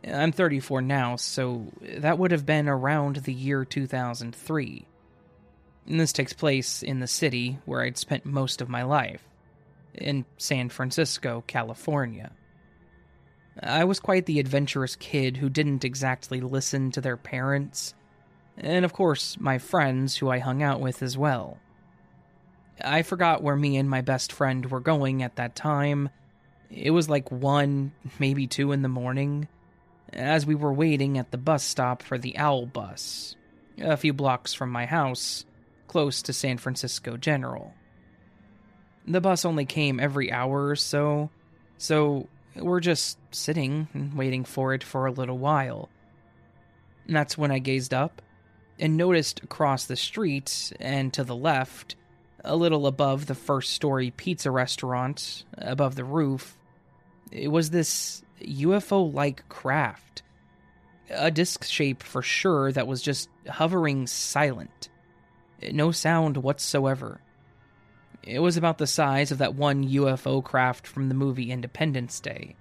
[0.08, 4.86] I'm 34 now, so that would have been around the year 2003.
[5.88, 9.24] And this takes place in the city where I'd spent most of my life,
[9.94, 12.32] in San Francisco, California.
[13.62, 17.94] I was quite the adventurous kid who didn't exactly listen to their parents,
[18.58, 21.58] and of course, my friends who I hung out with as well.
[22.82, 26.10] I forgot where me and my best friend were going at that time.
[26.70, 29.50] It was like 1, maybe 2 in the morning
[30.14, 33.36] as we were waiting at the bus stop for the Owl bus,
[33.80, 35.46] a few blocks from my house,
[35.88, 37.74] close to San Francisco General.
[39.08, 41.30] The bus only came every hour or so,
[41.78, 45.90] so we're just sitting and waiting for it for a little while.
[47.08, 48.22] That's when I gazed up
[48.80, 51.96] and noticed across the street and to the left,
[52.44, 56.58] a little above the first story pizza restaurant, above the roof,
[57.32, 60.24] it was this UFO like craft.
[61.10, 64.90] A disc shape for sure that was just hovering silent.
[65.72, 67.22] No sound whatsoever.
[68.24, 72.56] It was about the size of that one UFO craft from the movie Independence Day.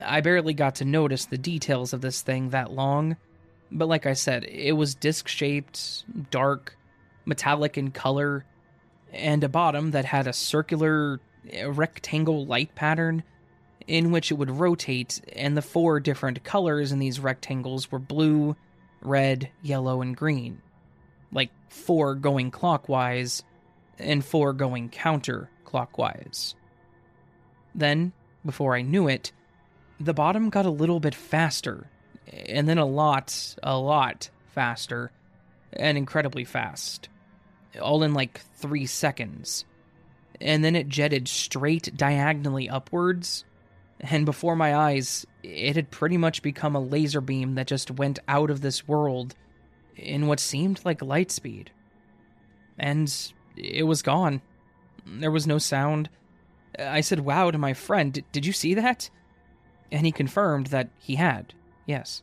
[0.00, 3.16] I barely got to notice the details of this thing that long,
[3.70, 6.76] but like I said, it was disc shaped, dark,
[7.24, 8.44] metallic in color,
[9.12, 11.20] and a bottom that had a circular,
[11.66, 13.22] rectangle light pattern
[13.88, 18.54] in which it would rotate, and the four different colors in these rectangles were blue,
[19.00, 20.60] red, yellow, and green.
[21.32, 23.42] Like four going clockwise
[23.98, 26.54] and four going counterclockwise.
[27.74, 28.12] Then,
[28.44, 29.32] before I knew it,
[29.98, 31.88] the bottom got a little bit faster,
[32.30, 35.10] and then a lot, a lot faster,
[35.72, 37.08] and incredibly fast.
[37.80, 39.64] All in like three seconds.
[40.40, 43.44] And then it jetted straight diagonally upwards,
[44.00, 48.18] and before my eyes, it had pretty much become a laser beam that just went
[48.28, 49.34] out of this world
[49.96, 51.70] in what seemed like light speed.
[52.78, 53.12] And
[53.56, 54.40] it was gone.
[55.04, 56.08] There was no sound.
[56.78, 59.10] I said, Wow, to my friend, did you see that?
[59.90, 61.54] And he confirmed that he had,
[61.86, 62.22] yes.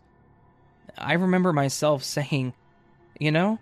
[0.97, 2.53] I remember myself saying,
[3.19, 3.59] You know,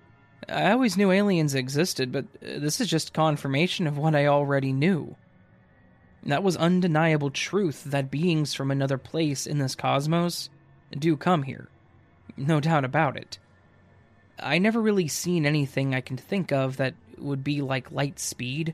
[0.48, 5.16] I always knew aliens existed, but this is just confirmation of what I already knew.
[6.26, 10.50] That was undeniable truth that beings from another place in this cosmos
[10.98, 11.68] do come here.
[12.38, 13.40] No doubt about it.
[14.40, 18.74] I never really seen anything I can think of that would be like light speed,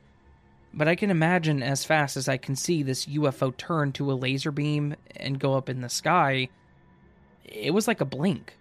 [0.74, 4.14] but I can imagine as fast as I can see this UFO turn to a
[4.14, 6.50] laser beam and go up in the sky,
[7.44, 8.56] it was like a blink,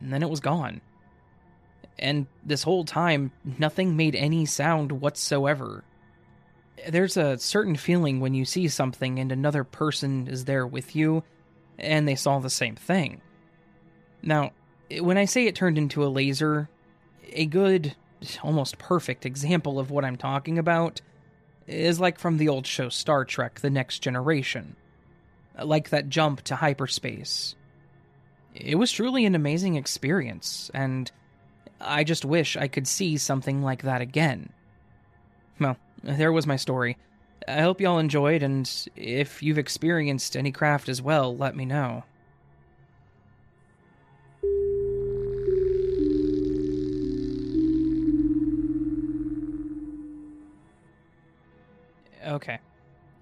[0.00, 0.80] and then it was gone.
[1.98, 5.84] And this whole time, nothing made any sound whatsoever.
[6.88, 11.22] There's a certain feeling when you see something and another person is there with you,
[11.78, 13.20] and they saw the same thing.
[14.22, 14.52] Now,
[15.00, 16.68] when I say it turned into a laser,
[17.32, 17.94] a good,
[18.42, 21.00] almost perfect example of what I'm talking about
[21.66, 24.76] is like from the old show Star Trek The Next Generation.
[25.62, 27.54] Like that jump to hyperspace.
[28.54, 31.10] It was truly an amazing experience, and
[31.80, 34.50] I just wish I could see something like that again.
[35.60, 36.96] Well, there was my story.
[37.46, 42.04] I hope y'all enjoyed, and if you've experienced any craft as well, let me know.
[52.26, 52.58] Okay.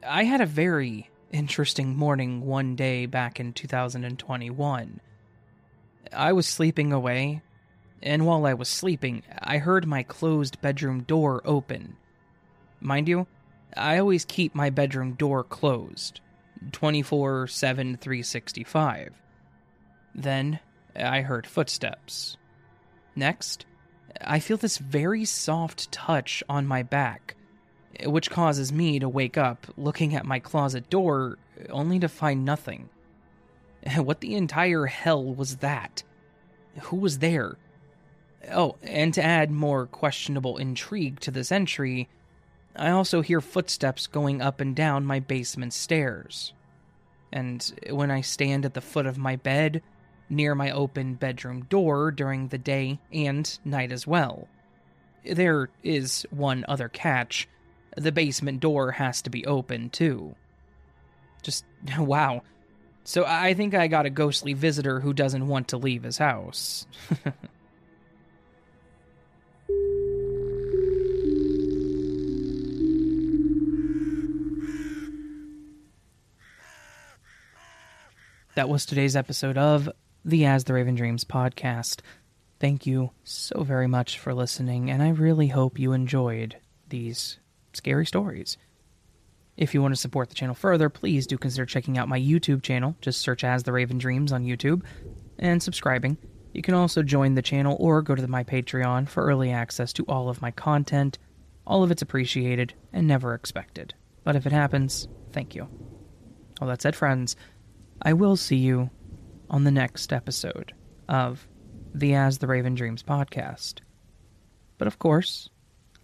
[0.06, 5.00] I had a very interesting morning one day back in 2021.
[6.12, 7.42] I was sleeping away,
[8.02, 11.96] and while I was sleeping, I heard my closed bedroom door open.
[12.80, 13.26] Mind you,
[13.76, 16.20] I always keep my bedroom door closed
[16.72, 19.14] 24 7 365.
[20.14, 20.60] Then
[20.96, 22.36] I heard footsteps.
[23.14, 23.66] Next,
[24.20, 27.36] I feel this very soft touch on my back
[28.04, 31.38] which causes me to wake up looking at my closet door
[31.70, 32.88] only to find nothing.
[33.96, 36.02] What the entire hell was that?
[36.82, 37.56] Who was there?
[38.50, 42.08] Oh, and to add more questionable intrigue to this entry,
[42.78, 46.52] I also hear footsteps going up and down my basement stairs.
[47.32, 49.82] And when I stand at the foot of my bed,
[50.30, 54.48] near my open bedroom door during the day and night as well,
[55.24, 57.48] there is one other catch
[57.96, 60.34] the basement door has to be open too.
[61.42, 61.64] Just
[61.98, 62.42] wow.
[63.04, 66.86] So I think I got a ghostly visitor who doesn't want to leave his house.
[78.58, 79.88] that was today's episode of
[80.24, 82.00] the As the Raven Dreams podcast.
[82.58, 86.56] Thank you so very much for listening, and I really hope you enjoyed
[86.88, 87.38] these
[87.72, 88.56] scary stories.
[89.56, 92.62] If you want to support the channel further, please do consider checking out my YouTube
[92.62, 92.96] channel.
[93.00, 94.82] Just search as The Raven Dreams on YouTube
[95.38, 96.18] and subscribing.
[96.52, 100.04] You can also join the channel or go to my Patreon for early access to
[100.08, 101.16] all of my content.
[101.64, 103.94] All of it's appreciated and never expected.
[104.24, 105.68] But if it happens, thank you.
[106.60, 107.36] All that said, friends,
[108.02, 108.90] I will see you
[109.50, 110.72] on the next episode
[111.08, 111.48] of
[111.94, 113.80] the As the Raven Dreams podcast.
[114.76, 115.48] But of course,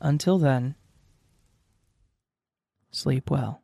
[0.01, 0.75] until then,
[2.95, 3.64] Sleep well.